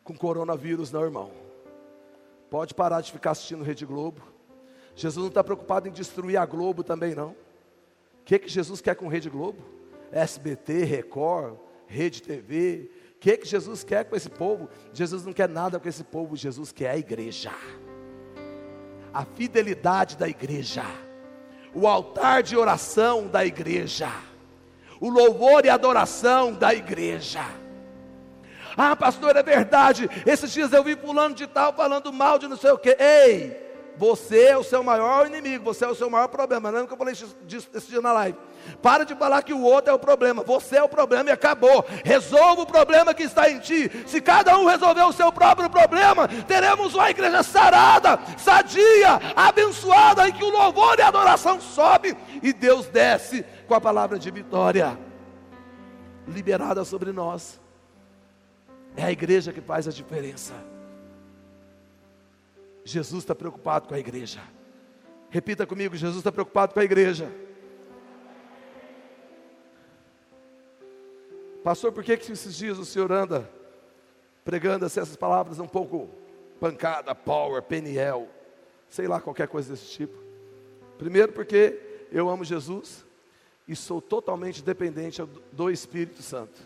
com 0.05 0.17
coronavírus, 0.17 0.93
não, 0.93 1.03
irmão. 1.03 1.31
Pode 2.49 2.75
parar 2.75 3.01
de 3.01 3.11
ficar 3.11 3.33
assistindo 3.33 3.65
Rede 3.65 3.85
Globo. 3.85 4.23
Jesus 4.95 5.23
não 5.23 5.29
está 5.29 5.43
preocupado 5.43 5.89
em 5.89 5.93
destruir 5.93 6.37
a 6.37 6.47
Globo 6.47 6.85
também, 6.85 7.15
não. 7.15 7.31
O 7.31 8.25
que, 8.25 8.39
que 8.39 8.49
Jesus 8.49 8.81
quer 8.81 8.95
com 8.95 9.09
Rede 9.09 9.29
Globo? 9.29 9.63
SBT, 10.13 10.85
Record, 10.85 11.57
Rede 11.87 12.23
TV. 12.23 12.91
O 13.17 13.19
que, 13.19 13.39
que 13.39 13.47
Jesus 13.47 13.83
quer 13.83 14.05
com 14.05 14.15
esse 14.15 14.29
povo? 14.29 14.69
Jesus 14.93 15.25
não 15.25 15.33
quer 15.33 15.49
nada 15.49 15.81
com 15.81 15.89
esse 15.89 16.05
povo, 16.05 16.37
Jesus 16.37 16.71
quer 16.71 16.91
a 16.91 16.99
igreja. 16.99 17.53
A 19.13 19.25
fidelidade 19.25 20.17
da 20.17 20.29
igreja 20.29 20.85
o 21.75 21.87
altar 21.87 22.43
de 22.43 22.57
oração 22.57 23.27
da 23.27 23.45
igreja, 23.45 24.11
o 25.01 25.09
louvor 25.09 25.65
e 25.65 25.69
adoração 25.69 26.53
da 26.53 26.75
igreja. 26.75 27.45
Ah, 28.77 28.97
pastor, 28.97 29.37
é 29.37 29.43
verdade. 29.43 30.09
Esses 30.25 30.53
dias 30.53 30.73
eu 30.73 30.83
vi 30.83 30.97
pulando 30.97 31.35
de 31.35 31.47
tal 31.47 31.73
falando 31.75 32.13
mal 32.13 32.39
de 32.39 32.49
não 32.49 32.57
sei 32.57 32.71
o 32.71 32.79
que. 32.79 32.97
Ei, 32.99 33.72
você 33.97 34.47
é 34.47 34.57
o 34.57 34.65
seu 34.65 34.83
maior 34.83 35.27
inimigo, 35.27 35.65
você 35.65 35.85
é 35.85 35.89
o 35.89 35.95
seu 35.95 36.09
maior 36.09 36.29
problema. 36.29 36.73
Não 36.73 36.81
é 36.81 36.87
que 36.87 36.93
eu 36.93 36.97
falei 36.97 37.15
disso 37.15 37.69
esse 37.75 37.89
dia 37.89 38.01
na 38.01 38.13
live. 38.13 38.39
Para 38.81 39.05
de 39.05 39.15
falar 39.15 39.43
que 39.43 39.53
o 39.53 39.63
outro 39.63 39.91
é 39.91 39.95
o 39.95 39.99
problema, 39.99 40.43
você 40.43 40.77
é 40.77 40.83
o 40.83 40.89
problema 40.89 41.31
e 41.31 41.33
acabou. 41.33 41.85
Resolva 42.05 42.63
o 42.63 42.67
problema 42.67 43.13
que 43.13 43.25
está 43.25 43.51
em 43.51 43.59
ti. 43.59 43.91
Se 44.07 44.21
cada 44.21 44.57
um 44.59 44.67
resolver 44.67 45.03
o 45.03 45.13
seu 45.13 45.31
próprio 45.33 45.69
problema, 45.69 46.27
teremos 46.47 46.95
uma 46.95 47.11
igreja 47.11 47.43
sarada, 47.43 48.19
sadia, 48.39 49.21
abençoada, 49.37 50.29
em 50.29 50.33
que 50.33 50.45
o 50.45 50.51
louvor 50.51 50.99
e 50.99 51.03
a 51.03 51.09
adoração 51.09 51.61
sobe 51.61 52.17
e 52.43 52.53
Deus 52.53 52.87
desce 52.87 53.45
com 53.67 53.75
a 53.75 53.81
palavra 53.81 54.19
de 54.19 54.31
vitória 54.31 54.99
liberada 56.27 56.85
sobre 56.85 57.13
nós. 57.13 57.61
É 58.97 59.05
a 59.05 59.13
igreja 59.13 59.53
que 59.53 59.61
faz 59.61 59.89
a 59.89 59.91
diferença. 59.91 60.72
Jesus 62.85 63.23
está 63.23 63.35
preocupado 63.35 63.89
com 63.89 63.95
a 63.95 63.99
igreja. 63.99 64.41
Repita 65.31 65.67
comigo: 65.67 65.97
Jesus 65.97 66.19
está 66.19 66.33
preocupado 66.33 66.75
com 66.75 66.81
a 66.81 66.85
igreja. 66.85 67.31
Pastor, 71.63 71.93
por 71.93 72.03
que, 72.03 72.17
que 72.17 72.33
esses 72.33 72.57
dias 72.57 72.79
o 72.79 72.85
senhor 72.85 73.13
anda 73.13 73.49
pregando 74.45 74.85
assim, 74.85 74.99
essas 74.99 75.17
palavras 75.17 75.61
um 75.61 75.69
pouco 75.69 76.11
pancada, 76.59 77.15
power, 77.15 77.63
peniel, 77.63 78.29
sei 78.89 79.07
lá, 79.07 79.21
qualquer 79.21 79.47
coisa 79.47 79.73
desse 79.73 79.91
tipo? 79.91 80.15
Primeiro, 80.99 81.33
porque 81.33 81.81
eu 82.11 82.29
amo 82.29 82.45
Jesus 82.45 83.05
e 83.67 83.77
sou 83.77 84.03
totalmente 84.03 84.63
dependente 84.63 85.23
do 85.53 85.71
Espírito 85.71 86.21
Santo. 86.21 86.61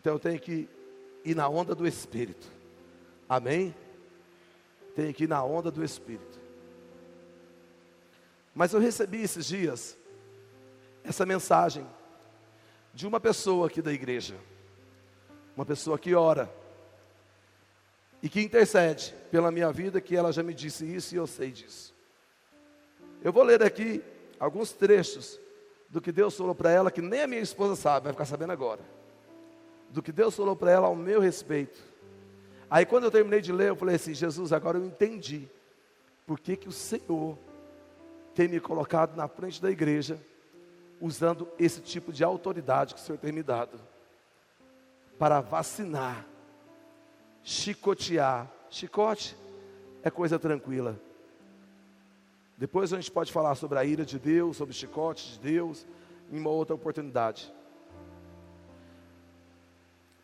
Então 0.00 0.12
eu 0.12 0.18
tenho 0.18 0.38
que 0.38 0.68
ir 1.24 1.34
na 1.34 1.48
onda 1.48 1.74
do 1.74 1.86
Espírito. 1.86 2.46
Amém? 3.28 3.74
Tenho 4.94 5.12
que 5.12 5.24
ir 5.24 5.28
na 5.28 5.42
onda 5.42 5.70
do 5.70 5.84
Espírito. 5.84 6.40
Mas 8.54 8.72
eu 8.72 8.80
recebi 8.80 9.22
esses 9.22 9.46
dias 9.46 9.96
essa 11.02 11.26
mensagem 11.26 11.86
de 12.94 13.06
uma 13.06 13.20
pessoa 13.20 13.66
aqui 13.66 13.82
da 13.82 13.92
igreja, 13.92 14.36
uma 15.56 15.66
pessoa 15.66 15.98
que 15.98 16.14
ora, 16.14 16.48
e 18.22 18.28
que 18.28 18.40
intercede 18.40 19.14
pela 19.30 19.50
minha 19.50 19.70
vida, 19.70 20.00
que 20.00 20.16
ela 20.16 20.32
já 20.32 20.42
me 20.42 20.54
disse 20.54 20.86
isso 20.86 21.14
e 21.14 21.18
eu 21.18 21.26
sei 21.26 21.50
disso. 21.50 21.92
Eu 23.22 23.32
vou 23.32 23.42
ler 23.42 23.62
aqui 23.62 24.02
alguns 24.40 24.72
trechos 24.72 25.38
do 25.90 26.00
que 26.00 26.10
Deus 26.10 26.34
falou 26.34 26.54
para 26.54 26.70
ela, 26.70 26.90
que 26.90 27.02
nem 27.02 27.22
a 27.22 27.26
minha 27.26 27.42
esposa 27.42 27.76
sabe, 27.76 28.04
vai 28.04 28.12
ficar 28.14 28.24
sabendo 28.24 28.52
agora. 28.52 28.80
Do 29.90 30.02
que 30.02 30.10
Deus 30.10 30.34
falou 30.34 30.56
para 30.56 30.70
ela 30.70 30.86
ao 30.86 30.96
meu 30.96 31.20
respeito. 31.20 31.78
Aí 32.74 32.84
quando 32.84 33.04
eu 33.04 33.10
terminei 33.12 33.40
de 33.40 33.52
ler, 33.52 33.68
eu 33.68 33.76
falei 33.76 33.94
assim: 33.94 34.12
Jesus, 34.12 34.52
agora 34.52 34.78
eu 34.78 34.84
entendi 34.84 35.48
por 36.26 36.40
que, 36.40 36.56
que 36.56 36.68
o 36.68 36.72
Senhor 36.72 37.38
tem 38.34 38.48
me 38.48 38.58
colocado 38.58 39.14
na 39.14 39.28
frente 39.28 39.62
da 39.62 39.70
igreja, 39.70 40.18
usando 41.00 41.46
esse 41.56 41.80
tipo 41.80 42.12
de 42.12 42.24
autoridade 42.24 42.92
que 42.92 43.00
o 43.00 43.02
Senhor 43.04 43.16
tem 43.16 43.30
me 43.30 43.44
dado, 43.44 43.78
para 45.16 45.40
vacinar, 45.40 46.26
chicotear. 47.44 48.50
Chicote 48.68 49.36
é 50.02 50.10
coisa 50.10 50.36
tranquila. 50.36 51.00
Depois 52.58 52.92
a 52.92 52.96
gente 52.96 53.12
pode 53.12 53.30
falar 53.30 53.54
sobre 53.54 53.78
a 53.78 53.84
ira 53.84 54.04
de 54.04 54.18
Deus, 54.18 54.56
sobre 54.56 54.74
o 54.74 54.76
chicote 54.76 55.34
de 55.34 55.38
Deus, 55.38 55.86
em 56.28 56.40
uma 56.40 56.50
outra 56.50 56.74
oportunidade. 56.74 57.54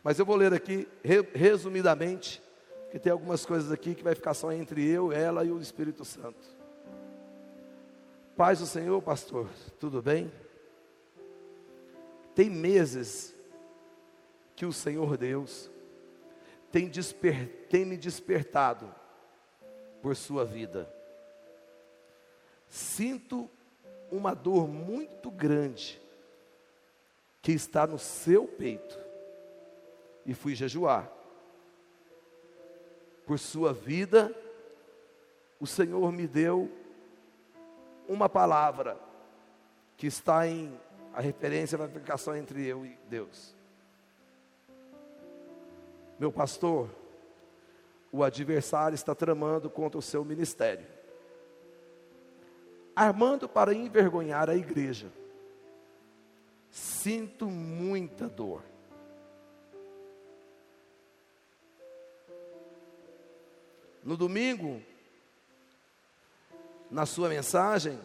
Mas 0.03 0.17
eu 0.17 0.25
vou 0.25 0.35
ler 0.35 0.53
aqui, 0.53 0.87
resumidamente, 1.33 2.41
que 2.89 2.97
tem 2.97 3.11
algumas 3.11 3.45
coisas 3.45 3.71
aqui 3.71 3.93
que 3.93 4.03
vai 4.03 4.15
ficar 4.15 4.33
só 4.33 4.51
entre 4.51 4.85
eu, 4.87 5.11
ela 5.11 5.45
e 5.45 5.51
o 5.51 5.61
Espírito 5.61 6.03
Santo. 6.03 6.39
Paz 8.35 8.59
do 8.59 8.65
Senhor, 8.65 8.99
pastor, 9.01 9.47
tudo 9.79 10.01
bem? 10.01 10.31
Tem 12.33 12.49
meses 12.49 13.35
que 14.55 14.65
o 14.65 14.73
Senhor 14.73 15.17
Deus 15.17 15.69
tem, 16.71 16.87
desper, 16.87 17.67
tem 17.69 17.85
me 17.85 17.95
despertado 17.95 18.93
por 20.01 20.15
sua 20.15 20.43
vida. 20.43 20.91
Sinto 22.67 23.49
uma 24.11 24.33
dor 24.33 24.67
muito 24.67 25.29
grande 25.29 26.01
que 27.41 27.51
está 27.51 27.85
no 27.85 27.99
seu 27.99 28.47
peito 28.47 29.10
e 30.25 30.33
fui 30.33 30.55
jejuar. 30.55 31.11
Por 33.25 33.39
sua 33.39 33.73
vida, 33.73 34.35
o 35.59 35.67
Senhor 35.67 36.11
me 36.11 36.27
deu 36.27 36.71
uma 38.07 38.27
palavra 38.27 38.97
que 39.95 40.07
está 40.07 40.47
em 40.47 40.79
a 41.13 41.21
referência 41.21 41.77
na 41.77 41.85
aplicação 41.85 42.35
entre 42.35 42.65
eu 42.65 42.85
e 42.85 42.97
Deus. 43.09 43.55
Meu 46.17 46.31
pastor, 46.31 46.89
o 48.11 48.23
adversário 48.23 48.95
está 48.95 49.13
tramando 49.13 49.69
contra 49.69 49.99
o 49.99 50.01
seu 50.01 50.23
ministério 50.23 50.85
armando 52.95 53.47
para 53.47 53.73
envergonhar 53.73 54.49
a 54.49 54.55
igreja. 54.55 55.11
Sinto 56.69 57.47
muita 57.47 58.27
dor. 58.27 58.63
No 64.03 64.17
domingo, 64.17 64.81
na 66.89 67.05
sua 67.05 67.29
mensagem, 67.29 67.99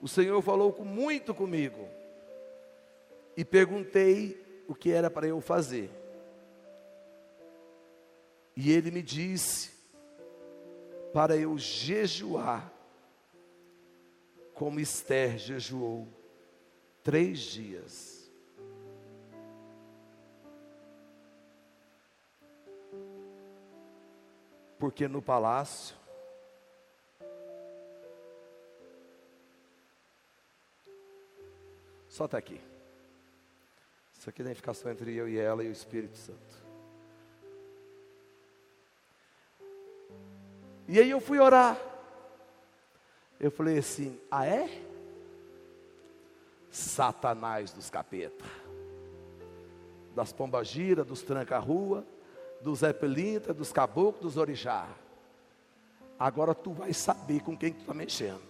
o 0.00 0.08
Senhor 0.08 0.40
falou 0.42 0.72
muito 0.84 1.34
comigo 1.34 1.88
e 3.36 3.44
perguntei 3.44 4.42
o 4.66 4.74
que 4.74 4.90
era 4.90 5.10
para 5.10 5.26
eu 5.26 5.40
fazer. 5.40 5.90
E 8.56 8.72
ele 8.72 8.90
me 8.90 9.02
disse 9.02 9.70
para 11.12 11.36
eu 11.36 11.56
jejuar 11.58 12.72
como 14.54 14.80
Esther 14.80 15.38
jejuou 15.38 16.08
três 17.02 17.40
dias. 17.40 18.21
Porque 24.82 25.06
no 25.06 25.22
palácio, 25.22 25.94
só 32.08 32.24
está 32.24 32.36
aqui. 32.36 32.60
Isso 34.12 34.28
aqui 34.28 34.42
é 34.42 34.44
a 34.44 34.46
identificação 34.46 34.90
entre 34.90 35.14
eu 35.14 35.28
e 35.28 35.38
ela 35.38 35.62
e 35.62 35.68
o 35.68 35.70
Espírito 35.70 36.16
Santo. 36.18 36.64
E 40.88 40.98
aí 40.98 41.10
eu 41.10 41.20
fui 41.20 41.38
orar. 41.38 41.80
Eu 43.38 43.52
falei 43.52 43.78
assim: 43.78 44.20
ah 44.28 44.44
é? 44.44 44.68
Satanás 46.72 47.72
dos 47.72 47.88
capeta, 47.88 48.44
das 50.12 50.32
pombagira, 50.32 51.04
dos 51.04 51.22
tranca-rua, 51.22 52.04
dos 52.62 52.80
Zé 52.80 52.92
Pelintra, 52.92 53.52
dos 53.52 53.72
caboclos, 53.72 54.34
dos 54.34 54.36
orixá. 54.36 54.88
Agora 56.18 56.54
tu 56.54 56.72
vai 56.72 56.92
saber 56.92 57.40
com 57.42 57.56
quem 57.56 57.72
tu 57.72 57.80
está 57.80 57.92
mexendo. 57.92 58.42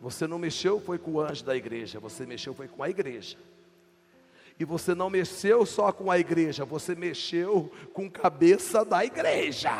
Você 0.00 0.26
não 0.26 0.38
mexeu 0.38 0.80
foi 0.80 0.98
com 0.98 1.12
o 1.12 1.20
anjo 1.20 1.44
da 1.44 1.56
igreja, 1.56 1.98
você 1.98 2.24
mexeu 2.24 2.54
foi 2.54 2.68
com 2.68 2.82
a 2.82 2.90
igreja. 2.90 3.36
E 4.58 4.64
você 4.64 4.94
não 4.94 5.08
mexeu 5.08 5.64
só 5.64 5.92
com 5.92 6.10
a 6.10 6.18
igreja, 6.18 6.64
você 6.64 6.94
mexeu 6.94 7.72
com 7.92 8.10
cabeça 8.10 8.84
da 8.84 9.04
igreja. 9.04 9.72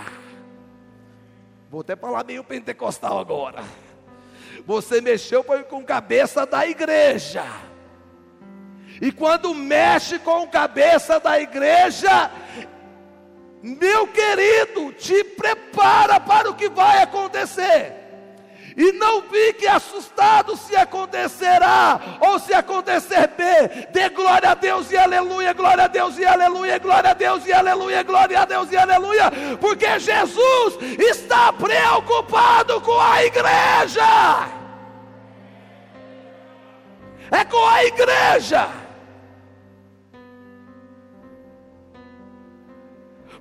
Vou 1.71 1.83
até 1.83 1.95
falar 1.95 2.25
meio 2.25 2.43
pentecostal 2.43 3.19
agora. 3.19 3.63
Você 4.65 5.01
mexeu 5.01 5.43
foi 5.43 5.63
com 5.65 5.85
cabeça 5.85 6.47
da 6.47 6.67
igreja. 6.67 7.45
E 9.01 9.12
quando 9.12 9.55
mexe 9.55 10.18
com 10.18 10.46
cabeça 10.49 11.20
da 11.20 11.40
igreja, 11.40 12.30
meu 13.62 14.07
querido, 14.09 14.92
te 14.92 15.22
prepara 15.24 16.18
para 16.18 16.51
o 16.51 16.55
que 16.55 16.68
vai 16.68 17.03
acontecer 17.03 17.99
e 18.78 18.92
não 18.92 19.22
fique 19.22 19.66
assustado 19.66 20.57
se 20.57 20.76
acontecerá 20.76 21.99
ou 22.20 22.38
se 22.38 22.55
acontecer 22.55 23.26
B. 23.36 23.88
Dê 23.90 24.09
glória 24.09 24.51
a 24.51 24.55
Deus 24.55 24.88
e 24.92 24.96
aleluia, 24.96 25.53
glória 25.53 25.84
a 25.84 25.88
Deus 25.88 26.16
e 26.16 26.24
aleluia, 26.24 26.78
glória 26.78 27.11
a 27.11 27.14
Deus 27.14 27.44
e 27.44 27.53
aleluia, 27.53 28.05
glória 28.05 28.40
a 28.40 28.44
Deus 28.44 28.70
e 28.70 28.76
aleluia, 28.76 29.32
porque 29.61 29.99
Jesus 29.99 30.78
está 30.96 31.53
preocupado 31.53 32.80
com 32.80 33.01
a 33.01 33.24
igreja. 33.24 34.49
É 37.32 37.44
com 37.44 37.66
a 37.66 37.84
igreja. 37.84 38.68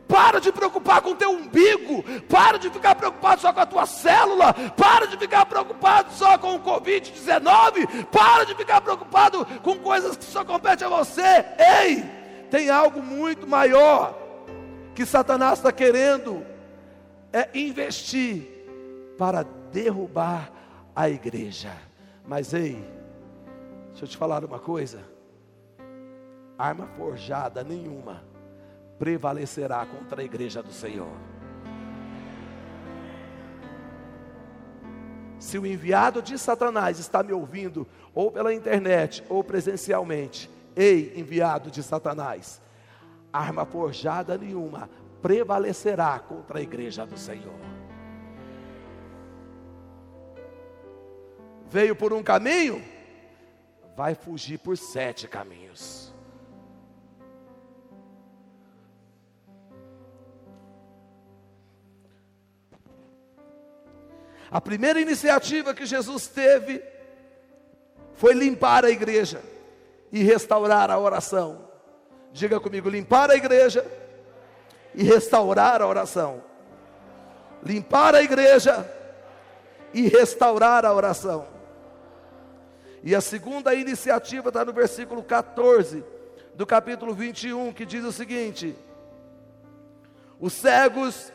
Para 0.07 0.39
de 0.39 0.51
preocupar 0.51 1.01
com 1.01 1.11
o 1.11 1.15
teu 1.15 1.31
umbigo. 1.31 2.03
Para 2.29 2.57
de 2.57 2.69
ficar 2.69 2.95
preocupado 2.95 3.41
só 3.41 3.51
com 3.51 3.59
a 3.59 3.65
tua 3.65 3.85
célula. 3.85 4.53
Para 4.75 5.07
de 5.07 5.17
ficar 5.17 5.45
preocupado 5.45 6.11
só 6.13 6.37
com 6.37 6.55
o 6.55 6.59
Covid-19. 6.59 8.05
Para 8.05 8.45
de 8.45 8.55
ficar 8.55 8.81
preocupado 8.81 9.45
com 9.61 9.77
coisas 9.79 10.15
que 10.15 10.23
só 10.23 10.45
competem 10.45 10.87
a 10.87 10.89
você. 10.89 11.45
Ei, 11.83 12.05
tem 12.49 12.69
algo 12.69 13.01
muito 13.01 13.45
maior 13.45 14.17
que 14.95 15.05
Satanás 15.05 15.59
está 15.59 15.71
querendo 15.71 16.43
é 17.33 17.49
investir 17.53 18.47
para 19.17 19.43
derrubar 19.71 20.51
a 20.95 21.09
igreja. 21.09 21.71
Mas 22.25 22.53
ei, 22.53 22.83
deixa 23.89 24.05
eu 24.05 24.07
te 24.07 24.17
falar 24.17 24.45
uma 24.45 24.59
coisa: 24.59 25.03
arma 26.57 26.87
forjada 26.97 27.63
nenhuma 27.63 28.23
prevalecerá 28.97 29.85
contra 29.85 30.21
a 30.21 30.25
igreja 30.25 30.61
do 30.61 30.71
Senhor. 30.71 31.15
Se 35.39 35.57
o 35.57 35.65
enviado 35.65 36.21
de 36.21 36.37
Satanás 36.37 36.99
está 36.99 37.21
me 37.21 37.31
ouvindo, 37.31 37.87
ou 38.13 38.31
pela 38.31 38.53
internet, 38.53 39.23
ou 39.29 39.43
presencialmente, 39.43 40.49
ei, 40.75 41.13
enviado 41.15 41.69
de 41.69 41.83
Satanás, 41.83 42.61
arma 43.31 43.65
forjada 43.65 44.37
nenhuma 44.37 44.89
prevalecerá 45.21 46.19
contra 46.19 46.59
a 46.59 46.61
igreja 46.61 47.05
do 47.05 47.17
Senhor. 47.17 47.59
Veio 51.69 51.95
por 51.95 52.13
um 52.13 52.23
caminho, 52.23 52.83
vai 53.95 54.15
fugir 54.15 54.57
por 54.57 54.77
sete 54.77 55.27
caminhos. 55.27 56.06
A 64.49 64.61
primeira 64.61 64.99
iniciativa 64.99 65.73
que 65.73 65.85
Jesus 65.85 66.27
teve 66.27 66.81
foi 68.13 68.33
limpar 68.33 68.85
a 68.85 68.89
igreja 68.89 69.41
e 70.11 70.23
restaurar 70.23 70.89
a 70.89 70.97
oração. 70.97 71.67
Diga 72.31 72.59
comigo: 72.59 72.89
limpar 72.89 73.29
a 73.29 73.35
igreja 73.35 73.85
e 74.95 75.03
restaurar 75.03 75.81
a 75.81 75.87
oração. 75.87 76.43
Limpar 77.63 78.15
a 78.15 78.21
igreja 78.21 78.89
e 79.93 80.07
restaurar 80.07 80.85
a 80.85 80.93
oração. 80.93 81.47
E 83.03 83.13
a 83.13 83.21
segunda 83.21 83.73
iniciativa 83.73 84.49
está 84.49 84.63
no 84.63 84.73
versículo 84.73 85.23
14 85.23 86.03
do 86.55 86.65
capítulo 86.65 87.13
21, 87.13 87.73
que 87.73 87.85
diz 87.85 88.03
o 88.03 88.11
seguinte: 88.11 88.75
Os 90.39 90.53
cegos 90.53 91.31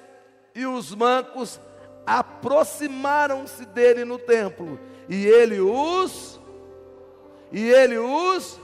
e 0.54 0.66
os 0.66 0.94
mancos 0.94 1.60
aproximaram-se 2.06 3.64
dele 3.66 4.04
no 4.04 4.18
templo, 4.18 4.78
e 5.08 5.26
ele 5.26 5.60
os 5.60 6.40
e 7.50 7.68
ele 7.68 7.98
os 7.98 8.60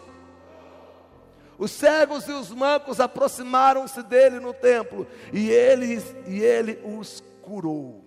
os 1.58 1.72
cegos 1.72 2.28
e 2.28 2.32
os 2.32 2.50
mancos 2.50 3.00
aproximaram-se 3.00 4.00
dele 4.04 4.38
no 4.38 4.54
templo, 4.54 5.06
e 5.32 5.50
ele 5.50 6.00
e 6.28 6.40
ele 6.40 6.80
os 6.84 7.22
curou. 7.42 8.04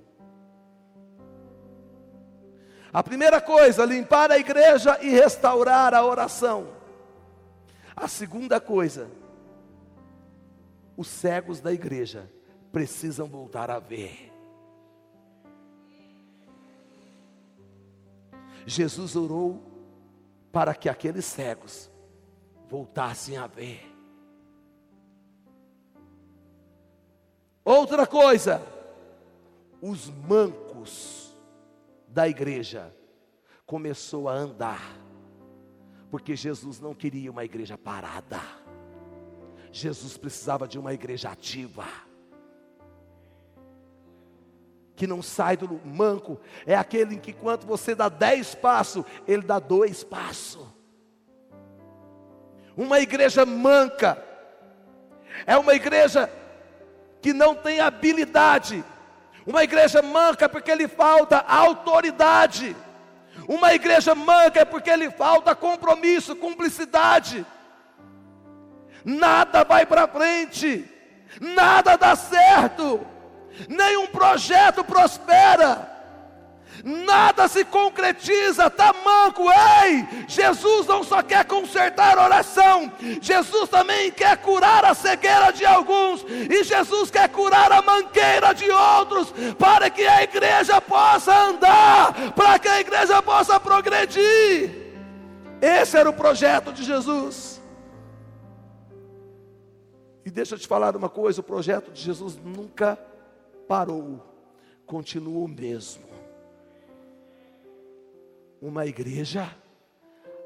A 2.93 3.03
primeira 3.03 3.41
coisa, 3.41 3.85
limpar 3.85 4.31
a 4.31 4.37
igreja 4.37 4.97
e 5.01 5.09
restaurar 5.09 5.93
a 5.93 6.05
oração. 6.05 6.69
A 7.95 8.07
segunda 8.07 8.59
coisa, 8.59 9.09
os 10.95 11.07
cegos 11.07 11.59
da 11.59 11.73
igreja 11.73 12.29
precisam 12.71 13.27
voltar 13.27 13.69
a 13.69 13.79
ver. 13.79 14.30
Jesus 18.65 19.15
orou 19.15 19.61
para 20.51 20.73
que 20.73 20.89
aqueles 20.89 21.25
cegos 21.25 21.89
voltassem 22.69 23.37
a 23.37 23.47
ver. 23.47 23.89
Outra 27.63 28.07
coisa, 28.07 28.61
os 29.81 30.09
mancos 30.09 31.35
da 32.07 32.27
igreja 32.27 32.95
começou 33.65 34.27
a 34.27 34.33
andar, 34.33 34.81
porque 36.09 36.35
Jesus 36.35 36.79
não 36.79 36.93
queria 36.93 37.31
uma 37.31 37.45
igreja 37.45 37.77
parada. 37.77 38.41
Jesus 39.71 40.17
precisava 40.17 40.67
de 40.67 40.77
uma 40.77 40.93
igreja 40.93 41.29
ativa 41.29 41.85
que 45.01 45.07
não 45.07 45.23
sai 45.23 45.57
do 45.57 45.81
manco, 45.83 46.39
é 46.63 46.75
aquele 46.75 47.15
em 47.15 47.17
que 47.17 47.33
quando 47.33 47.65
você 47.65 47.95
dá 47.95 48.07
dez 48.07 48.53
passos, 48.53 49.03
ele 49.27 49.41
dá 49.41 49.57
dois 49.57 50.03
passos. 50.03 50.63
Uma 52.77 52.99
igreja 52.99 53.43
manca, 53.43 54.23
é 55.47 55.57
uma 55.57 55.73
igreja 55.73 56.31
que 57.19 57.33
não 57.33 57.55
tem 57.55 57.79
habilidade, 57.79 58.85
uma 59.43 59.63
igreja 59.63 60.03
manca 60.03 60.47
porque 60.47 60.75
lhe 60.75 60.87
falta 60.87 61.39
autoridade, 61.47 62.75
uma 63.47 63.73
igreja 63.73 64.13
manca 64.13 64.59
é 64.59 64.65
porque 64.65 64.95
lhe 64.95 65.09
falta 65.09 65.55
compromisso, 65.55 66.35
cumplicidade, 66.35 67.43
nada 69.03 69.63
vai 69.63 69.83
para 69.83 70.07
frente, 70.07 70.87
nada 71.41 71.95
dá 71.95 72.15
certo, 72.15 73.03
nenhum 73.67 74.07
projeto 74.07 74.83
prospera, 74.83 75.89
nada 76.83 77.47
se 77.47 77.63
concretiza, 77.65 78.67
está 78.67 78.93
manco, 78.93 79.43
ei, 79.83 80.25
Jesus 80.27 80.87
não 80.87 81.03
só 81.03 81.21
quer 81.21 81.45
consertar 81.45 82.17
a 82.17 82.25
oração, 82.25 82.91
Jesus 83.21 83.69
também 83.69 84.11
quer 84.11 84.37
curar 84.37 84.85
a 84.85 84.93
cegueira 84.93 85.51
de 85.51 85.65
alguns, 85.65 86.23
e 86.27 86.63
Jesus 86.63 87.11
quer 87.11 87.29
curar 87.29 87.71
a 87.71 87.81
manqueira 87.81 88.53
de 88.53 88.69
outros, 88.69 89.33
para 89.57 89.89
que 89.89 90.05
a 90.05 90.23
igreja 90.23 90.81
possa 90.81 91.35
andar, 91.49 92.33
para 92.33 92.57
que 92.57 92.67
a 92.67 92.79
igreja 92.79 93.21
possa 93.21 93.59
progredir, 93.59 94.71
esse 95.61 95.97
era 95.97 96.09
o 96.09 96.13
projeto 96.13 96.73
de 96.73 96.83
Jesus, 96.83 97.61
e 100.25 100.29
deixa 100.29 100.55
eu 100.55 100.59
te 100.59 100.67
falar 100.67 100.95
uma 100.95 101.09
coisa: 101.09 101.41
o 101.41 101.43
projeto 101.43 101.91
de 101.91 102.01
Jesus 102.01 102.37
nunca 102.37 102.97
parou, 103.67 104.21
continua 104.85 105.45
o 105.45 105.47
mesmo. 105.47 106.03
Uma 108.61 108.85
igreja 108.85 109.55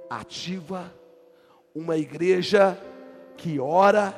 ativa, 0.09 0.93
uma 1.73 1.97
igreja 1.97 2.79
que 3.35 3.59
ora, 3.59 4.13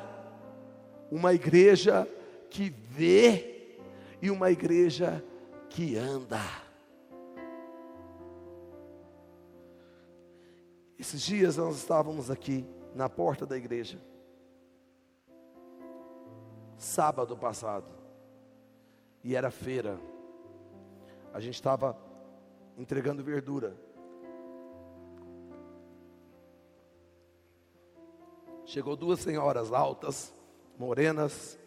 uma 1.09 1.33
igreja 1.33 2.07
que 2.49 2.69
vê 2.69 3.79
e 4.21 4.29
uma 4.29 4.51
igreja 4.51 5.23
que 5.69 5.95
anda. 5.97 6.41
Esses 10.99 11.21
dias 11.21 11.57
nós 11.57 11.77
estávamos 11.77 12.29
aqui 12.29 12.65
na 12.93 13.07
porta 13.07 13.45
da 13.45 13.55
igreja, 13.55 13.99
sábado 16.77 17.37
passado 17.37 17.96
e 19.27 19.35
era 19.35 19.51
feira. 19.51 19.99
A 21.33 21.39
gente 21.41 21.55
estava 21.55 21.97
entregando 22.77 23.21
verdura. 23.21 23.75
Chegou 28.63 28.95
duas 28.95 29.19
senhoras 29.19 29.73
altas, 29.73 30.33
morenas, 30.77 31.59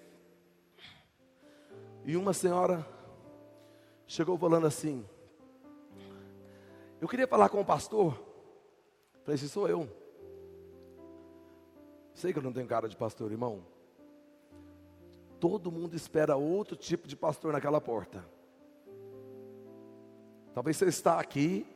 e 2.06 2.16
uma 2.16 2.32
senhora 2.32 2.86
chegou 4.06 4.38
falando 4.38 4.66
assim: 4.66 5.06
Eu 6.98 7.06
queria 7.06 7.26
falar 7.26 7.50
com 7.50 7.60
o 7.60 7.64
pastor. 7.64 8.18
Falei, 9.22 9.36
se 9.36 9.50
sou 9.50 9.68
eu. 9.68 9.86
Sei 12.14 12.32
que 12.32 12.38
eu 12.38 12.42
não 12.42 12.54
tenho 12.54 12.66
cara 12.66 12.88
de 12.88 12.96
pastor, 12.96 13.30
irmão. 13.30 13.62
Todo 15.40 15.72
mundo 15.72 15.96
espera 15.96 16.36
outro 16.36 16.76
tipo 16.76 17.08
de 17.08 17.16
pastor 17.16 17.52
naquela 17.52 17.80
porta. 17.80 18.22
Talvez 20.52 20.76
você 20.76 20.84
está 20.86 21.18
aqui 21.18 21.66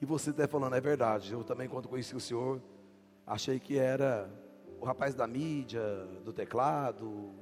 e 0.00 0.04
você 0.04 0.30
esteja 0.30 0.48
falando, 0.48 0.74
é 0.74 0.80
verdade. 0.80 1.32
Eu 1.32 1.44
também, 1.44 1.68
quando 1.68 1.88
conheci 1.88 2.16
o 2.16 2.20
senhor, 2.20 2.60
achei 3.24 3.60
que 3.60 3.78
era 3.78 4.28
o 4.80 4.84
rapaz 4.84 5.14
da 5.14 5.26
mídia, 5.26 5.80
do 6.24 6.32
teclado. 6.32 7.32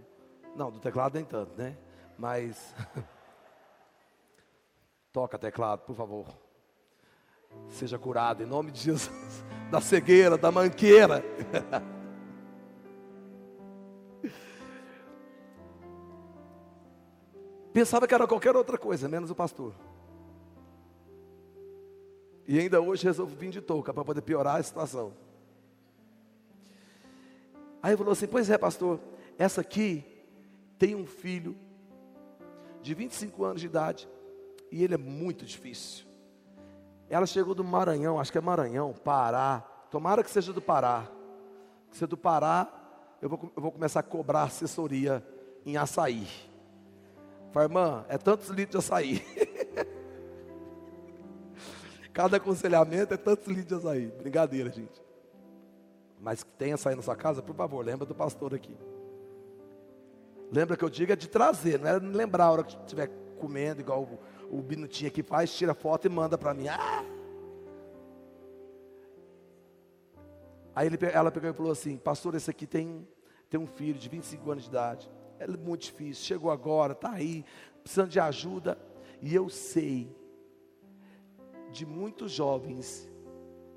Não, 0.55 0.71
do 0.71 0.79
teclado 0.79 1.15
nem 1.15 1.25
tanto, 1.25 1.57
né? 1.57 1.77
Mas. 2.19 2.75
Toca 5.11 5.39
teclado, 5.39 5.81
por 5.81 5.97
favor. 5.97 6.27
Seja 7.69 7.99
curado 7.99 8.43
em 8.43 8.47
nome 8.47 8.71
de 8.71 8.81
Jesus. 8.81 9.45
Da 9.71 9.81
cegueira, 9.81 10.39
da 10.39 10.53
manqueira. 10.53 11.25
Pensava 17.75 18.07
que 18.07 18.15
era 18.15 18.25
qualquer 18.25 18.55
outra 18.55 18.79
coisa, 18.79 19.09
menos 19.09 19.33
o 19.33 19.35
pastor. 19.35 19.75
E 22.47 22.57
ainda 22.57 22.81
hoje 22.81 23.03
resolvo 23.03 23.35
vir 23.35 23.51
de 23.51 23.61
touca 23.61 23.93
para 23.93 24.05
poder 24.05 24.23
piorar 24.23 24.61
a 24.61 24.63
situação. 24.63 25.13
Aí 27.83 27.91
ele 27.91 27.97
falou 27.97 28.13
assim: 28.13 28.29
Pois 28.29 28.49
é, 28.49 28.57
pastor, 28.57 29.01
essa 29.37 29.61
aqui 29.61 30.05
tem 30.79 30.95
um 30.95 31.05
filho 31.05 31.57
de 32.81 32.95
25 32.95 33.45
anos 33.45 33.61
de 33.61 33.67
idade 33.67 34.09
e 34.71 34.85
ele 34.85 34.95
é 34.95 34.99
muito 34.99 35.45
difícil. 35.45 36.07
Ela 37.11 37.27
chegou 37.27 37.57
do 37.57 37.65
Maranhão, 37.65 38.21
acho 38.21 38.31
que 38.31 38.39
é 38.39 38.41
Maranhão, 38.41 38.93
Pará. 38.93 39.65
Tomara 39.91 40.23
que 40.23 40.31
seja 40.31 40.53
do 40.53 40.63
Pará. 40.63 41.09
Se 41.91 42.05
é 42.05 42.07
do 42.07 42.17
Pará, 42.17 42.73
eu 43.21 43.29
vou, 43.29 43.53
eu 43.57 43.61
vou 43.61 43.73
começar 43.73 43.99
a 43.99 44.05
cobrar 44.05 44.45
assessoria 44.45 45.27
em 45.67 45.77
açaí. 45.77 46.54
Falei, 47.55 47.69
irmã, 47.69 48.05
é 48.09 48.19
tantos 48.19 48.49
litros 48.49 48.71
de 48.73 48.79
açaí. 48.79 49.25
Cada 52.13 52.39
aconselhamento 52.39 53.15
é 53.15 53.17
tantos 53.17 53.47
litros 53.47 53.81
de 53.81 53.87
açaí. 53.87 54.07
Brincadeira, 54.09 54.73
gente. 54.73 55.01
Mas 56.19 56.43
que 56.43 56.51
tem 56.51 56.73
açaí 56.73 56.97
na 56.97 57.03
sua 57.03 57.15
casa, 57.15 57.41
por 57.41 57.55
favor, 57.55 57.87
lembra 57.87 58.05
do 58.05 58.13
pastor 58.15 58.57
aqui. 58.57 58.77
Lembra 60.51 60.77
que 60.77 60.85
eu 60.85 60.91
digo 60.91 61.13
é 61.13 61.17
de 61.17 61.29
trazer, 61.29 61.79
não 61.79 61.89
é 61.89 61.97
lembrar 62.01 62.47
a 62.47 62.51
hora 62.51 62.65
que 62.65 62.77
estiver 62.77 63.09
comendo, 63.39 63.81
igual 63.81 64.03
o, 64.03 64.59
o 64.59 64.61
Binutinho 64.61 65.07
aqui 65.09 65.23
faz, 65.23 65.55
tira 65.55 65.75
foto 65.75 66.07
e 66.07 66.11
manda 66.11 66.37
para 66.37 66.53
mim. 66.53 66.67
Ah! 66.67 67.05
Aí 70.75 70.89
ele, 70.89 70.99
ela 71.13 71.31
pegou 71.31 71.51
e 71.51 71.53
falou 71.53 71.71
assim: 71.71 71.97
Pastor, 71.99 72.35
esse 72.35 72.51
aqui 72.51 72.67
tem, 72.67 73.07
tem 73.49 73.61
um 73.61 73.67
filho 73.67 73.97
de 73.97 74.09
25 74.09 74.51
anos 74.51 74.65
de 74.65 74.71
idade 74.71 75.09
é 75.39 75.47
muito 75.47 75.83
difícil, 75.83 76.25
chegou 76.25 76.51
agora, 76.51 76.93
está 76.93 77.11
aí, 77.13 77.45
precisando 77.83 78.11
de 78.11 78.21
ajuda. 78.21 78.79
E 79.21 79.35
eu 79.35 79.49
sei 79.49 80.15
de 81.71 81.85
muitos 81.85 82.33
jovens 82.33 83.11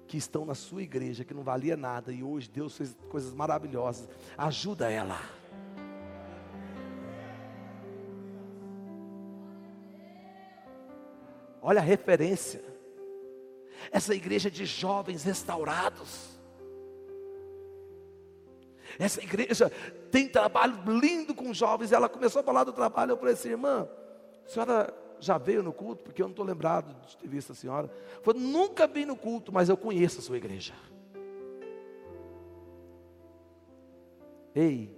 que 0.08 0.18
estão 0.18 0.46
na 0.46 0.56
sua 0.56 0.82
igreja, 0.82 1.26
que 1.26 1.34
não 1.34 1.44
valia 1.44 1.76
nada, 1.76 2.12
e 2.12 2.24
hoje 2.24 2.50
Deus 2.50 2.78
fez 2.78 2.96
coisas 3.10 3.34
maravilhosas. 3.34 4.08
Ajuda 4.38 4.90
ela. 4.90 5.20
Olha 11.62 11.82
a 11.82 11.84
referência. 11.84 12.64
Essa 13.92 14.16
igreja 14.16 14.50
de 14.50 14.66
jovens 14.66 15.24
restaurados. 15.24 16.37
Essa 19.00 19.22
igreja 19.22 19.72
tem 20.12 20.28
trabalho 20.28 20.76
lindo 20.88 21.34
com 21.34 21.54
jovens. 21.54 21.92
Ela 21.92 22.10
começou 22.10 22.40
a 22.40 22.44
falar 22.44 22.64
do 22.64 22.74
trabalho. 22.74 23.12
Eu 23.12 23.18
falei 23.18 23.34
assim, 23.34 23.50
irmã, 23.50 23.88
a 24.46 24.50
senhora 24.50 24.94
já 25.20 25.38
veio 25.38 25.62
no 25.62 25.74
culto? 25.74 26.04
Porque 26.04 26.22
eu 26.22 26.28
não 26.28 26.32
estou 26.32 26.46
lembrado 26.46 26.96
de 27.06 27.18
ter 27.18 27.28
visto 27.28 27.52
a 27.52 27.56
senhora. 27.56 27.92
Falei, 28.22 28.42
nunca 28.42 28.88
vi 28.88 29.06
no 29.06 29.16
culto, 29.16 29.52
mas 29.52 29.70
eu 29.70 29.78
conheço 29.78 30.20
a 30.20 30.22
sua 30.22 30.38
igreja. 30.38 30.74
Ei, 34.56 34.98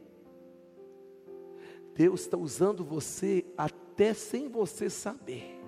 Deus 1.93 2.21
está 2.21 2.37
usando 2.37 2.83
você 2.83 3.45
até 3.57 4.13
sem 4.13 4.47
você 4.47 4.89
saber. 4.89 5.59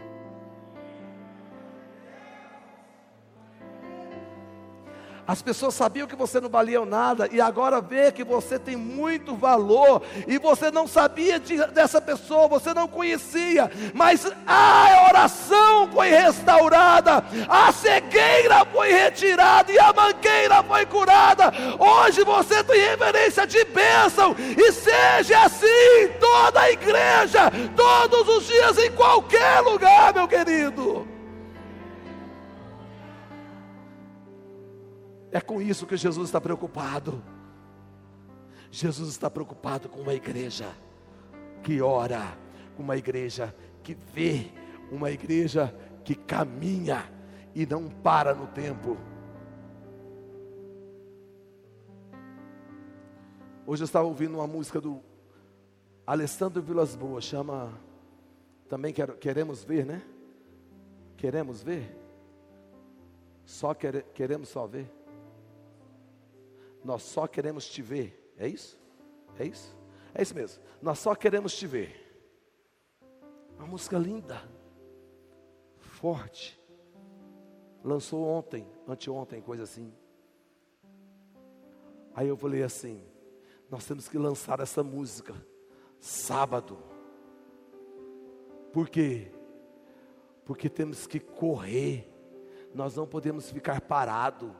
As 5.28 5.42
pessoas 5.42 5.76
sabiam 5.76 6.08
que 6.08 6.16
você 6.16 6.40
não 6.42 6.50
valia 6.50 6.84
nada 6.86 7.30
e 7.32 7.40
agora 7.40 7.80
vê 7.80 8.12
que 8.12 8.24
você 8.24 8.58
tem 8.58 8.76
muito 8.76 9.36
valor 9.36 10.02
e 10.28 10.38
você 10.38 10.72
não 10.72 10.88
sabia 10.88 11.40
de, 11.40 11.58
dessa 11.68 12.02
pessoa, 12.02 12.48
você 12.48 12.74
não 12.74 12.88
conhecia, 12.88 13.72
mas 13.94 14.32
a 14.48 15.08
oração 15.10 15.90
foi 15.92 16.10
restaurada, 16.10 17.24
a 17.48 17.72
cegueira 17.72 18.66
foi 18.66 18.92
retirada 18.92 19.72
e 19.72 19.80
a 19.80 19.94
mangueira 19.94 20.64
foi 20.64 20.86
curada. 20.86 21.54
Hoje 21.80 22.24
você 22.24 22.64
tem 22.64 22.80
reverência 22.80 23.46
de 23.46 23.64
bênção 23.66 24.36
e 24.58 24.72
seja 24.72 25.46
assim 25.46 26.10
toda 26.20 26.62
a 26.62 26.72
igreja, 26.72 27.52
todos 27.76 28.28
os 28.28 28.48
dias, 28.48 28.78
em 28.78 28.92
qualquer 28.92 29.62
lugar, 29.62 30.14
meu 30.14 30.28
querido. 30.28 31.11
É 35.32 35.40
com 35.40 35.62
isso 35.62 35.86
que 35.88 35.96
Jesus 35.96 36.28
está 36.28 36.42
preocupado. 36.42 37.24
Jesus 38.70 39.10
está 39.10 39.30
preocupado 39.30 39.88
com 39.88 40.02
uma 40.02 40.14
igreja 40.14 40.76
que 41.64 41.82
ora, 41.82 42.38
com 42.76 42.84
uma 42.84 42.98
igreja 42.98 43.56
que 43.82 43.94
vê, 43.94 44.52
uma 44.92 45.10
igreja 45.10 45.74
que 46.04 46.16
caminha 46.16 47.10
e 47.56 47.66
não 47.66 47.90
para 47.90 48.34
no 48.34 48.48
tempo. 48.48 48.98
Hoje 53.66 53.84
eu 53.84 53.86
estava 53.86 54.06
ouvindo 54.06 54.36
uma 54.36 54.48
música 54.48 54.82
do 54.82 55.00
Alessandro 56.06 56.62
Vilas 56.62 56.96
Boas, 56.96 57.24
chama 57.24 57.72
também 58.68 58.94
quero, 58.94 59.18
queremos 59.18 59.64
ver, 59.64 59.86
né? 59.86 60.02
Queremos 61.16 61.62
ver? 61.62 61.96
Só 63.46 63.74
quer, 63.74 64.04
queremos 64.14 64.50
só 64.50 64.66
ver. 64.66 65.01
Nós 66.84 67.04
só 67.04 67.28
queremos 67.28 67.68
te 67.68 67.82
ver. 67.82 68.34
É 68.38 68.48
isso? 68.48 68.80
É 69.38 69.46
isso? 69.46 69.78
É 70.14 70.22
isso 70.22 70.36
mesmo. 70.36 70.64
Nós 70.82 71.00
só 71.00 71.16
queremos 71.16 71.56
te 71.56 71.68
ver. 71.68 71.98
Uma 73.58 73.68
música 73.68 73.98
linda, 73.98 74.42
forte. 75.78 76.60
Lançou 77.84 78.26
ontem, 78.26 78.68
anteontem, 78.88 79.42
coisa 79.42 79.64
assim. 79.64 79.94
Aí 82.14 82.28
eu 82.28 82.36
falei 82.36 82.64
assim: 82.64 83.04
nós 83.70 83.86
temos 83.86 84.08
que 84.08 84.18
lançar 84.18 84.60
essa 84.60 84.84
música 84.84 85.34
sábado. 86.00 86.78
Por 88.74 88.90
quê? 88.90 89.32
Porque 90.44 90.70
temos 90.70 91.06
que 91.06 91.20
correr. 91.20 92.08
Nós 92.74 92.96
não 92.96 93.06
podemos 93.06 93.52
ficar 93.52 93.82
parado. 93.82 94.56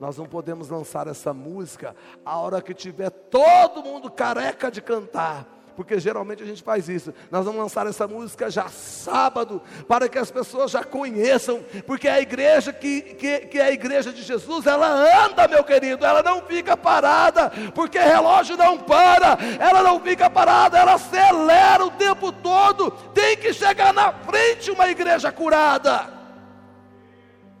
Nós 0.00 0.16
não 0.16 0.24
podemos 0.24 0.70
lançar 0.70 1.06
essa 1.06 1.34
música 1.34 1.94
a 2.24 2.38
hora 2.38 2.62
que 2.62 2.72
tiver 2.72 3.10
todo 3.10 3.82
mundo 3.82 4.10
careca 4.10 4.70
de 4.70 4.80
cantar. 4.80 5.46
Porque 5.76 6.00
geralmente 6.00 6.42
a 6.42 6.46
gente 6.46 6.62
faz 6.62 6.88
isso. 6.88 7.12
Nós 7.30 7.44
vamos 7.44 7.60
lançar 7.60 7.86
essa 7.86 8.08
música 8.08 8.50
já 8.50 8.68
sábado, 8.68 9.60
para 9.86 10.08
que 10.08 10.18
as 10.18 10.30
pessoas 10.30 10.70
já 10.70 10.82
conheçam. 10.82 11.62
Porque 11.86 12.08
a 12.08 12.18
igreja 12.18 12.72
que, 12.72 13.02
que, 13.02 13.40
que 13.40 13.58
é 13.58 13.64
a 13.64 13.72
igreja 13.72 14.10
de 14.10 14.22
Jesus, 14.22 14.66
ela 14.66 14.88
anda, 15.26 15.46
meu 15.46 15.62
querido, 15.62 16.04
ela 16.04 16.22
não 16.22 16.42
fica 16.42 16.78
parada, 16.78 17.52
porque 17.74 17.98
relógio 17.98 18.56
não 18.56 18.78
para, 18.78 19.38
ela 19.58 19.82
não 19.82 20.00
fica 20.00 20.30
parada, 20.30 20.78
ela 20.78 20.94
acelera 20.94 21.84
o 21.84 21.90
tempo 21.90 22.32
todo. 22.32 22.90
Tem 23.12 23.36
que 23.36 23.52
chegar 23.52 23.92
na 23.92 24.12
frente 24.12 24.70
uma 24.70 24.88
igreja 24.88 25.30
curada. 25.30 26.10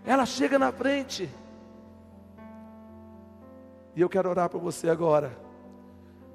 Ela 0.06 0.24
chega 0.24 0.58
na 0.58 0.72
frente. 0.72 1.28
E 4.00 4.02
eu 4.02 4.08
quero 4.08 4.30
orar 4.30 4.48
por 4.48 4.62
você 4.62 4.88
agora, 4.88 5.38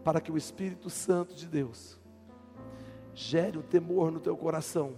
para 0.03 0.21
que 0.21 0.31
o 0.31 0.37
Espírito 0.37 0.87
Santo 0.87 1.33
de 1.33 1.47
Deus 1.47 1.99
gere 3.11 3.57
o 3.57 3.63
temor 3.63 4.11
no 4.11 4.19
teu 4.19 4.37
coração, 4.37 4.95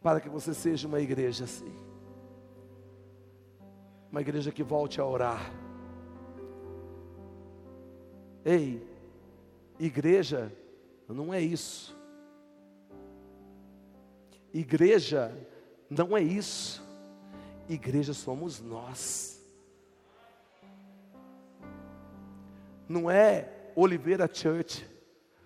para 0.00 0.22
que 0.22 0.28
você 0.30 0.54
seja 0.54 0.88
uma 0.88 1.00
igreja 1.00 1.44
assim, 1.44 1.70
uma 4.10 4.22
igreja 4.22 4.50
que 4.50 4.62
volte 4.62 5.02
a 5.02 5.04
orar. 5.04 5.52
Ei, 8.42 8.82
igreja 9.78 10.50
não 11.06 11.34
é 11.34 11.42
isso. 11.42 11.94
Igreja 14.50 15.30
não 15.90 16.16
é 16.16 16.22
isso. 16.22 16.82
Igreja 17.68 18.14
somos 18.14 18.62
nós. 18.62 19.37
Não 22.88 23.10
é 23.10 23.70
Oliveira 23.76 24.28
Church. 24.32 24.86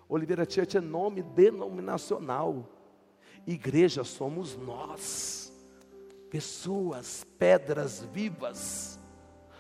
Oliveira 0.09 0.49
Church 0.49 0.77
é 0.77 0.81
nome 0.81 1.23
denominacional. 1.23 2.69
Igreja 3.47 4.05
somos 4.05 4.57
nós, 4.57 5.53
pessoas, 6.31 7.27
pedras 7.39 8.03
vivas. 8.13 8.99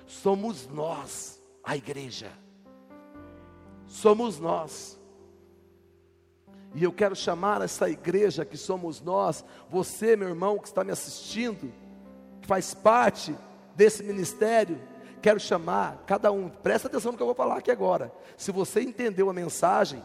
Somos 0.06 0.68
nós, 0.68 1.42
a 1.64 1.76
igreja. 1.76 2.30
Somos 3.86 4.38
nós. 4.38 5.00
E 6.74 6.84
eu 6.84 6.92
quero 6.92 7.14
chamar 7.14 7.60
essa 7.60 7.90
igreja 7.90 8.44
que 8.44 8.56
somos 8.56 9.00
nós, 9.00 9.44
você, 9.68 10.16
meu 10.16 10.28
irmão, 10.28 10.58
que 10.58 10.68
está 10.68 10.82
me 10.82 10.90
assistindo, 10.90 11.72
que 12.40 12.46
faz 12.46 12.72
parte 12.72 13.34
desse 13.74 14.02
ministério, 14.02 14.80
quero 15.22 15.40
chamar 15.40 16.02
cada 16.06 16.30
um, 16.32 16.48
presta 16.48 16.88
atenção 16.88 17.12
no 17.12 17.16
que 17.16 17.22
eu 17.22 17.28
vou 17.28 17.34
falar 17.34 17.56
aqui 17.56 17.70
agora. 17.70 18.12
Se 18.36 18.50
você 18.50 18.82
entendeu 18.82 19.30
a 19.30 19.32
mensagem, 19.32 20.02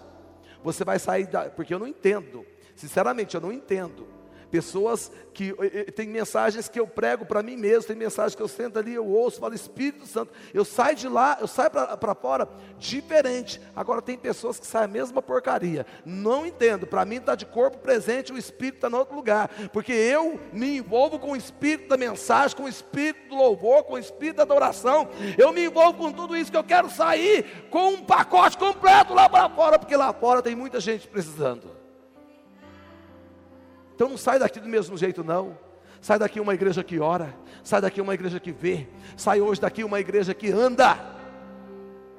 você 0.64 0.86
vai 0.86 1.00
sair 1.00 1.26
da, 1.28 1.50
porque 1.50 1.74
eu 1.74 1.80
não 1.80 1.88
entendo. 1.88 2.46
Sinceramente, 2.76 3.36
eu 3.36 3.42
não 3.42 3.52
entendo. 3.52 4.08
Pessoas 4.50 5.12
que 5.34 5.54
tem 5.92 6.08
mensagens 6.08 6.68
que 6.68 6.80
eu 6.80 6.88
prego 6.88 7.26
para 7.26 7.44
mim 7.44 7.56
mesmo, 7.56 7.84
tem 7.84 7.96
mensagens 7.96 8.34
que 8.34 8.42
eu 8.42 8.48
sento 8.48 8.80
ali, 8.80 8.96
eu 8.96 9.06
ouço, 9.06 9.40
falo 9.40 9.54
Espírito 9.54 10.08
Santo. 10.08 10.34
Eu 10.54 10.66
saio 10.66 10.96
de 10.96 11.08
lá, 11.08 11.38
eu 11.40 11.48
saio 11.48 11.70
para 11.70 12.16
fora 12.16 12.50
diferente. 12.80 13.62
Agora 13.76 14.02
tem 14.02 14.18
pessoas 14.18 14.60
que 14.60 14.66
saem 14.66 14.86
a 14.86 14.88
mesma 14.88 15.22
porcaria. 15.22 15.86
Não 16.04 16.46
entendo. 16.46 16.88
Para 16.88 17.06
mim 17.06 17.18
está 17.18 17.36
de 17.36 17.46
corpo 17.46 17.78
presente, 17.78 18.34
o 18.34 18.38
Espírito 18.38 18.78
está 18.78 18.90
em 18.90 18.96
outro 18.96 19.16
lugar. 19.16 19.50
Porque 19.72 19.94
eu 19.94 20.40
me 20.52 20.78
envolvo 20.78 21.20
com 21.20 21.34
o 21.34 21.36
Espírito 21.36 21.90
da 21.90 21.98
mensagem, 21.98 22.58
com 22.58 22.64
o 22.64 22.70
Espírito 22.70 23.30
do 23.30 23.36
louvor, 23.36 23.84
com 23.84 23.94
o 23.94 24.00
Espírito 24.00 24.38
da 24.38 24.44
adoração. 24.44 25.08
Eu 25.38 25.54
me 25.54 25.66
envolvo 25.66 26.00
com 26.00 26.12
tudo 26.12 26.36
isso 26.36 26.50
que 26.50 26.58
eu 26.58 26.64
quero 26.64 26.90
sair 26.90 27.68
com 27.70 27.90
um 27.90 28.04
pacote 28.04 28.58
completo 28.58 29.14
lá 29.14 29.30
para 29.30 29.48
fora, 29.50 29.78
porque 29.78 29.96
lá 29.96 30.12
fora 30.14 30.42
tem 30.42 30.56
muita 30.56 30.80
gente 30.80 31.08
precisando. 31.08 31.77
Então 33.98 34.10
não 34.10 34.18
sai 34.18 34.38
daqui 34.38 34.60
do 34.60 34.70
mesmo 34.70 34.96
jeito, 34.96 35.24
não. 35.24 35.58
Sai 36.00 36.20
daqui 36.20 36.40
uma 36.40 36.54
igreja 36.54 36.84
que 36.84 37.00
ora, 37.00 37.34
sai 37.64 37.82
daqui 37.82 38.00
uma 38.00 38.14
igreja 38.14 38.40
que 38.40 38.52
vê, 38.52 38.88
sai 39.16 39.42
hoje 39.42 39.60
daqui 39.60 39.84
uma 39.84 40.00
igreja 40.00 40.36
que 40.36 40.52
anda. 40.52 40.96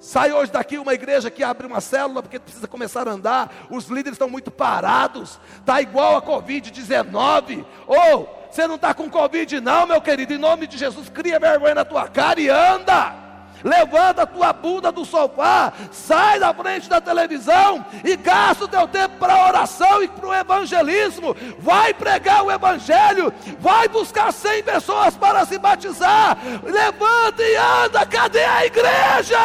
Sai 0.01 0.33
hoje 0.33 0.51
daqui 0.51 0.77
uma 0.77 0.93
igreja 0.93 1.31
que 1.31 1.45
abre 1.45 1.69
uma 1.69 1.81
célula 1.81 2.21
porque 2.21 2.41
precisa 2.41 2.67
começar 2.67 3.07
a 3.07 3.13
andar. 3.13 3.69
Os 3.71 3.87
líderes 3.87 4.15
estão 4.15 4.29
muito 4.29 4.51
parados. 4.51 5.39
Está 5.61 5.81
igual 5.81 6.17
a 6.17 6.23
Covid-19. 6.23 7.65
Ou 7.87 7.97
oh, 7.97 8.51
você 8.51 8.67
não 8.67 8.75
está 8.75 8.93
com 8.93 9.09
Covid, 9.09 9.61
não, 9.61 9.87
meu 9.87 10.01
querido. 10.01 10.35
Em 10.35 10.39
nome 10.39 10.67
de 10.67 10.77
Jesus, 10.77 11.09
cria 11.09 11.39
vergonha 11.39 11.77
na 11.77 11.85
tua 11.85 12.09
cara 12.09 12.41
e 12.41 12.49
anda. 12.49 13.28
Levanta 13.63 14.23
a 14.23 14.27
tua 14.27 14.53
bunda 14.53 14.93
do 14.93 15.05
sofá, 15.05 15.73
sai 15.91 16.39
da 16.39 16.55
frente 16.55 16.89
da 16.89 17.01
televisão 17.01 17.85
e 18.05 18.17
gasta 18.17 18.65
o 18.65 18.69
teu 18.69 18.87
tempo 18.87 19.17
para 19.19 19.47
oração 19.47 20.03
e 20.03 20.09
para 20.09 20.27
o 20.29 20.35
evangelismo. 20.35 21.37
Vai 21.59 21.93
pregar 21.93 22.45
o 22.45 22.51
evangelho, 22.51 23.33
vai 23.59 23.89
buscar 23.89 24.33
100 24.33 24.63
pessoas 24.63 25.17
para 25.17 25.45
se 25.45 25.59
batizar. 25.59 26.37
Levanta 26.63 27.43
e 27.43 27.57
anda, 27.57 28.07
cadê 28.07 28.45
a 28.45 28.67
igreja? 28.67 29.39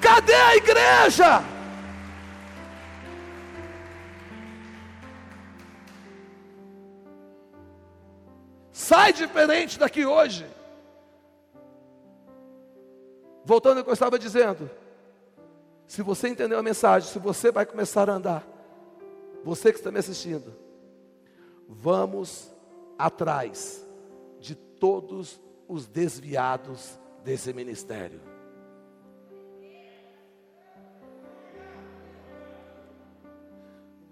Cadê 0.00 0.34
a 0.34 0.56
igreja? 0.56 1.53
Sai 8.84 9.14
diferente 9.14 9.78
daqui 9.78 10.04
hoje. 10.04 10.46
Voltando 13.42 13.78
ao 13.78 13.84
que 13.84 13.88
eu 13.88 13.94
estava 13.94 14.18
dizendo. 14.18 14.70
Se 15.86 16.02
você 16.02 16.28
entendeu 16.28 16.58
a 16.58 16.62
mensagem, 16.62 17.08
se 17.08 17.18
você 17.18 17.50
vai 17.50 17.64
começar 17.64 18.10
a 18.10 18.12
andar, 18.12 18.46
você 19.42 19.72
que 19.72 19.78
está 19.78 19.90
me 19.90 19.98
assistindo, 19.98 20.54
vamos 21.66 22.52
atrás 22.98 23.86
de 24.38 24.54
todos 24.54 25.40
os 25.66 25.86
desviados 25.86 27.00
desse 27.22 27.54
ministério. 27.54 28.20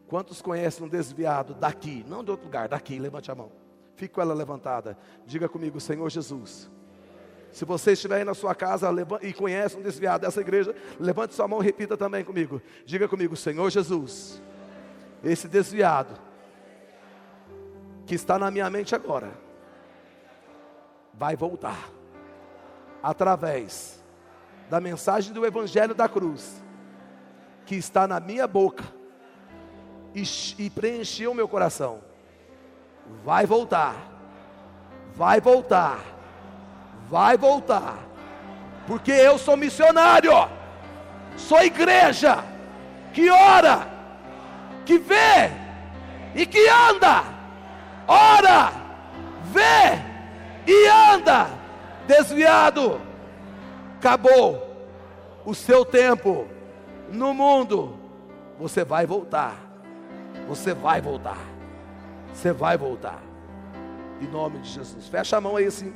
Quantos 0.08 0.40
conhecem 0.40 0.86
um 0.86 0.88
desviado 0.88 1.52
daqui, 1.52 2.02
não 2.08 2.24
de 2.24 2.30
outro 2.30 2.46
lugar, 2.46 2.70
daqui? 2.70 2.98
Levante 2.98 3.30
a 3.30 3.34
mão. 3.34 3.61
Fique 4.02 4.14
com 4.14 4.20
ela 4.20 4.34
levantada. 4.34 4.98
Diga 5.24 5.48
comigo, 5.48 5.78
Senhor 5.78 6.10
Jesus. 6.10 6.68
Se 7.52 7.64
você 7.64 7.92
estiver 7.92 8.16
aí 8.16 8.24
na 8.24 8.34
sua 8.34 8.52
casa 8.52 8.88
e 9.20 9.32
conhece 9.32 9.76
um 9.76 9.80
desviado 9.80 10.22
dessa 10.22 10.40
igreja, 10.40 10.74
levante 10.98 11.34
sua 11.34 11.46
mão 11.46 11.62
e 11.62 11.66
repita 11.66 11.96
também 11.96 12.24
comigo. 12.24 12.60
Diga 12.84 13.06
comigo, 13.06 13.36
Senhor 13.36 13.70
Jesus. 13.70 14.42
Esse 15.22 15.46
desviado 15.46 16.18
que 18.04 18.16
está 18.16 18.40
na 18.40 18.50
minha 18.50 18.68
mente 18.68 18.92
agora 18.92 19.30
vai 21.14 21.36
voltar 21.36 21.88
através 23.00 24.02
da 24.68 24.80
mensagem 24.80 25.32
do 25.32 25.46
Evangelho 25.46 25.94
da 25.94 26.08
cruz 26.08 26.60
que 27.64 27.76
está 27.76 28.08
na 28.08 28.18
minha 28.18 28.48
boca 28.48 28.82
e, 30.12 30.24
e 30.58 30.68
preencheu 30.70 31.32
meu 31.32 31.46
coração. 31.46 32.10
Vai 33.24 33.46
voltar, 33.46 33.94
vai 35.14 35.40
voltar, 35.40 35.98
vai 37.08 37.36
voltar, 37.36 37.98
porque 38.86 39.12
eu 39.12 39.38
sou 39.38 39.56
missionário, 39.56 40.32
sou 41.36 41.62
igreja. 41.62 42.44
Que 43.12 43.28
ora, 43.28 43.86
que 44.86 44.98
vê 44.98 45.50
e 46.34 46.46
que 46.46 46.66
anda, 46.68 47.24
ora, 48.08 48.72
vê 49.44 50.00
e 50.66 50.88
anda, 50.88 51.48
desviado, 52.06 53.00
acabou 53.98 54.74
o 55.44 55.54
seu 55.54 55.84
tempo 55.84 56.48
no 57.10 57.34
mundo, 57.34 57.98
você 58.58 58.84
vai 58.84 59.06
voltar. 59.06 59.54
Você 60.48 60.74
vai 60.74 61.00
voltar. 61.00 61.51
Você 62.32 62.52
vai 62.52 62.76
voltar. 62.76 63.22
Em 64.20 64.26
nome 64.26 64.60
de 64.60 64.68
Jesus. 64.68 65.08
Fecha 65.08 65.36
a 65.36 65.40
mão 65.40 65.56
aí 65.56 65.66
assim. 65.66 65.94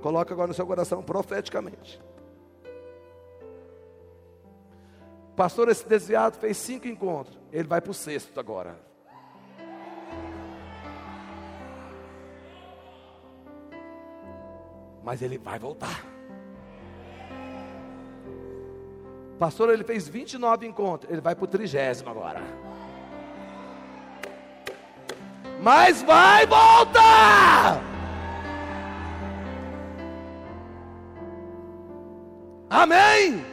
Coloca 0.00 0.32
agora 0.32 0.48
no 0.48 0.54
seu 0.54 0.66
coração 0.66 1.02
profeticamente. 1.02 2.00
Pastor, 5.36 5.68
esse 5.68 5.86
desviado 5.88 6.36
fez 6.36 6.56
cinco 6.56 6.86
encontros. 6.88 7.38
Ele 7.52 7.66
vai 7.66 7.80
para 7.80 7.90
o 7.90 7.94
sexto 7.94 8.38
agora. 8.38 8.78
Mas 15.02 15.20
ele 15.20 15.38
vai 15.38 15.58
voltar. 15.58 16.04
Pastor, 19.38 19.70
ele 19.70 19.82
fez 19.82 20.06
29 20.06 20.66
encontros. 20.66 21.10
Ele 21.10 21.20
vai 21.20 21.34
para 21.34 21.44
o 21.44 21.48
trigésimo 21.48 22.10
agora 22.10 22.71
mas 25.62 26.02
vai 26.02 26.44
voltar. 26.44 27.80
Amém? 32.68 33.46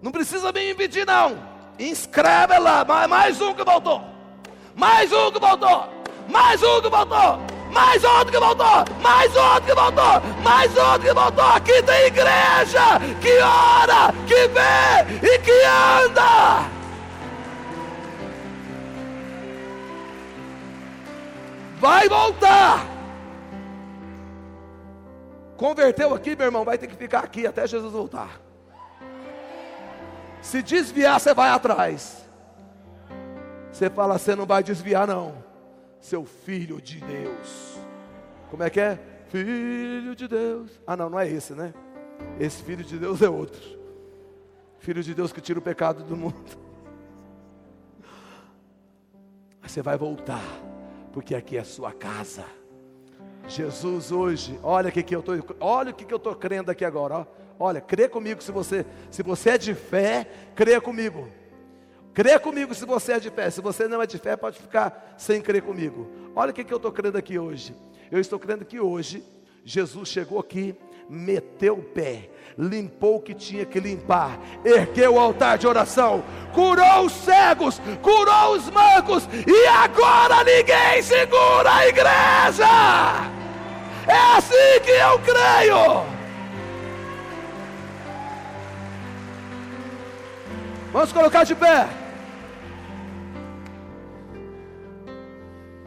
Não 0.00 0.12
precisa 0.12 0.52
me 0.52 0.70
impedir, 0.70 1.04
não. 1.04 1.36
Inscreve 1.78 2.58
lá, 2.58 2.84
mais 3.08 3.40
um 3.40 3.52
que 3.52 3.64
voltou. 3.64 4.04
Mais 4.76 5.12
um 5.12 5.32
que 5.32 5.40
voltou. 5.40 5.88
Mais 6.28 6.62
um 6.62 6.80
que 6.80 6.88
voltou. 6.88 7.40
Mais 7.72 8.04
outro 8.04 8.32
que 8.32 8.38
voltou. 8.38 8.84
Mais 9.02 9.36
outro 9.36 9.62
que 9.62 9.74
voltou. 9.74 10.22
Mais 10.42 10.76
outro 10.76 11.00
que 11.00 11.12
voltou. 11.12 11.44
Aqui 11.44 11.82
tem 11.82 12.06
igreja 12.06 13.00
que 13.20 13.38
ora, 13.40 14.14
que 14.26 14.48
vê 14.48 15.26
e 15.26 15.38
que 15.40 15.62
anda. 16.04 16.75
Vai 21.78 22.08
voltar. 22.08 22.86
Converteu 25.56 26.14
aqui, 26.14 26.36
meu 26.36 26.46
irmão, 26.46 26.64
vai 26.64 26.76
ter 26.76 26.86
que 26.86 26.96
ficar 26.96 27.20
aqui 27.20 27.46
até 27.46 27.66
Jesus 27.66 27.92
voltar. 27.92 28.40
Se 30.42 30.62
desviar, 30.62 31.18
você 31.18 31.32
vai 31.32 31.48
atrás. 31.48 32.26
Você 33.72 33.90
fala, 33.90 34.18
você 34.18 34.34
não 34.34 34.46
vai 34.46 34.62
desviar, 34.62 35.06
não. 35.06 35.44
Seu 36.00 36.24
filho 36.24 36.80
de 36.80 37.00
Deus. 37.00 37.78
Como 38.50 38.62
é 38.62 38.70
que 38.70 38.80
é? 38.80 38.98
Filho 39.28 40.14
de 40.14 40.28
Deus. 40.28 40.70
Ah, 40.86 40.96
não, 40.96 41.10
não 41.10 41.18
é 41.18 41.28
esse, 41.28 41.52
né? 41.52 41.74
Esse 42.38 42.62
filho 42.62 42.84
de 42.84 42.98
Deus 42.98 43.22
é 43.22 43.28
outro. 43.28 43.60
Filho 44.78 45.02
de 45.02 45.14
Deus 45.14 45.32
que 45.32 45.40
tira 45.40 45.58
o 45.58 45.62
pecado 45.62 46.04
do 46.04 46.16
mundo. 46.16 46.66
Você 49.62 49.82
vai 49.82 49.96
voltar 49.96 50.42
porque 51.16 51.34
aqui 51.34 51.56
é 51.56 51.60
a 51.60 51.64
sua 51.64 51.94
casa. 51.94 52.44
Jesus 53.48 54.12
hoje, 54.12 54.60
olha 54.62 54.90
o 54.90 54.92
que, 54.92 55.02
que 55.02 55.16
eu 55.16 55.22
tô, 55.22 55.32
olha 55.60 55.90
o 55.90 55.94
que, 55.94 56.04
que 56.04 56.12
eu 56.12 56.18
estou 56.18 56.34
crendo 56.34 56.70
aqui 56.70 56.84
agora. 56.84 57.20
Ó. 57.20 57.26
Olha, 57.58 57.80
crê 57.80 58.06
comigo 58.06 58.42
se 58.42 58.52
você, 58.52 58.84
se 59.10 59.22
você 59.22 59.50
é 59.52 59.56
de 59.56 59.74
fé, 59.74 60.28
crê 60.54 60.78
comigo. 60.78 61.26
Crê 62.12 62.38
comigo 62.38 62.74
se 62.74 62.84
você 62.84 63.14
é 63.14 63.18
de 63.18 63.30
fé. 63.30 63.48
Se 63.48 63.62
você 63.62 63.88
não 63.88 64.02
é 64.02 64.06
de 64.06 64.18
fé, 64.18 64.36
pode 64.36 64.58
ficar 64.58 65.14
sem 65.16 65.40
crer 65.40 65.62
comigo. 65.62 66.06
Olha 66.34 66.50
o 66.50 66.52
que, 66.52 66.62
que 66.62 66.70
eu 66.74 66.76
estou 66.76 66.92
crendo 66.92 67.16
aqui 67.16 67.38
hoje. 67.38 67.74
Eu 68.10 68.20
estou 68.20 68.38
crendo 68.38 68.66
que 68.66 68.78
hoje 68.78 69.24
Jesus 69.64 70.10
chegou 70.10 70.38
aqui 70.38 70.74
meteu 71.08 71.74
o 71.74 71.82
pé, 71.82 72.28
limpou 72.58 73.16
o 73.16 73.20
que 73.20 73.34
tinha 73.34 73.64
que 73.64 73.78
limpar, 73.78 74.38
ergueu 74.64 75.14
o 75.14 75.20
altar 75.20 75.58
de 75.58 75.66
oração, 75.66 76.24
curou 76.52 77.04
os 77.04 77.12
cegos, 77.12 77.80
curou 78.02 78.54
os 78.56 78.70
mancos, 78.70 79.28
e 79.46 79.66
agora 79.66 80.42
ninguém 80.44 81.02
segura 81.02 81.74
a 81.74 81.88
igreja. 81.88 82.66
É 84.06 84.36
assim 84.36 84.80
que 84.84 84.90
eu 84.90 85.18
creio. 85.20 86.06
Vamos 90.92 91.12
colocar 91.12 91.44
de 91.44 91.54
pé. 91.54 91.88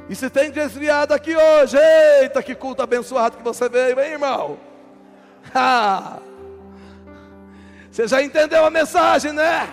E 0.10 0.16
se 0.16 0.30
tem 0.30 0.52
desviado 0.52 1.14
aqui 1.14 1.36
hoje, 1.36 1.78
eita, 2.22 2.42
que 2.42 2.56
culto 2.56 2.82
abençoado 2.82 3.38
que 3.38 3.44
você 3.44 3.70
veio, 3.70 4.00
hein, 4.00 4.12
irmão? 4.14 4.69
Você 7.92 8.08
já 8.08 8.22
entendeu 8.22 8.66
a 8.66 8.70
mensagem, 8.70 9.34
né? 9.34 9.68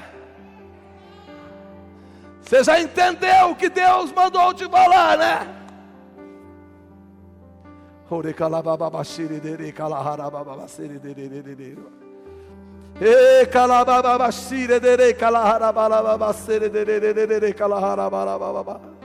Você 2.40 2.62
já 2.64 2.80
entendeu 2.80 3.50
o 3.50 3.56
que 3.56 3.68
Deus 3.68 4.12
mandou 4.12 4.54
te 4.54 4.68
falar, 4.68 5.18
né? 5.18 5.56
E 18.86 18.95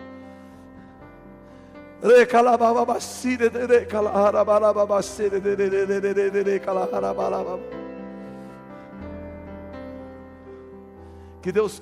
Que 11.43 11.51
Deus 11.51 11.79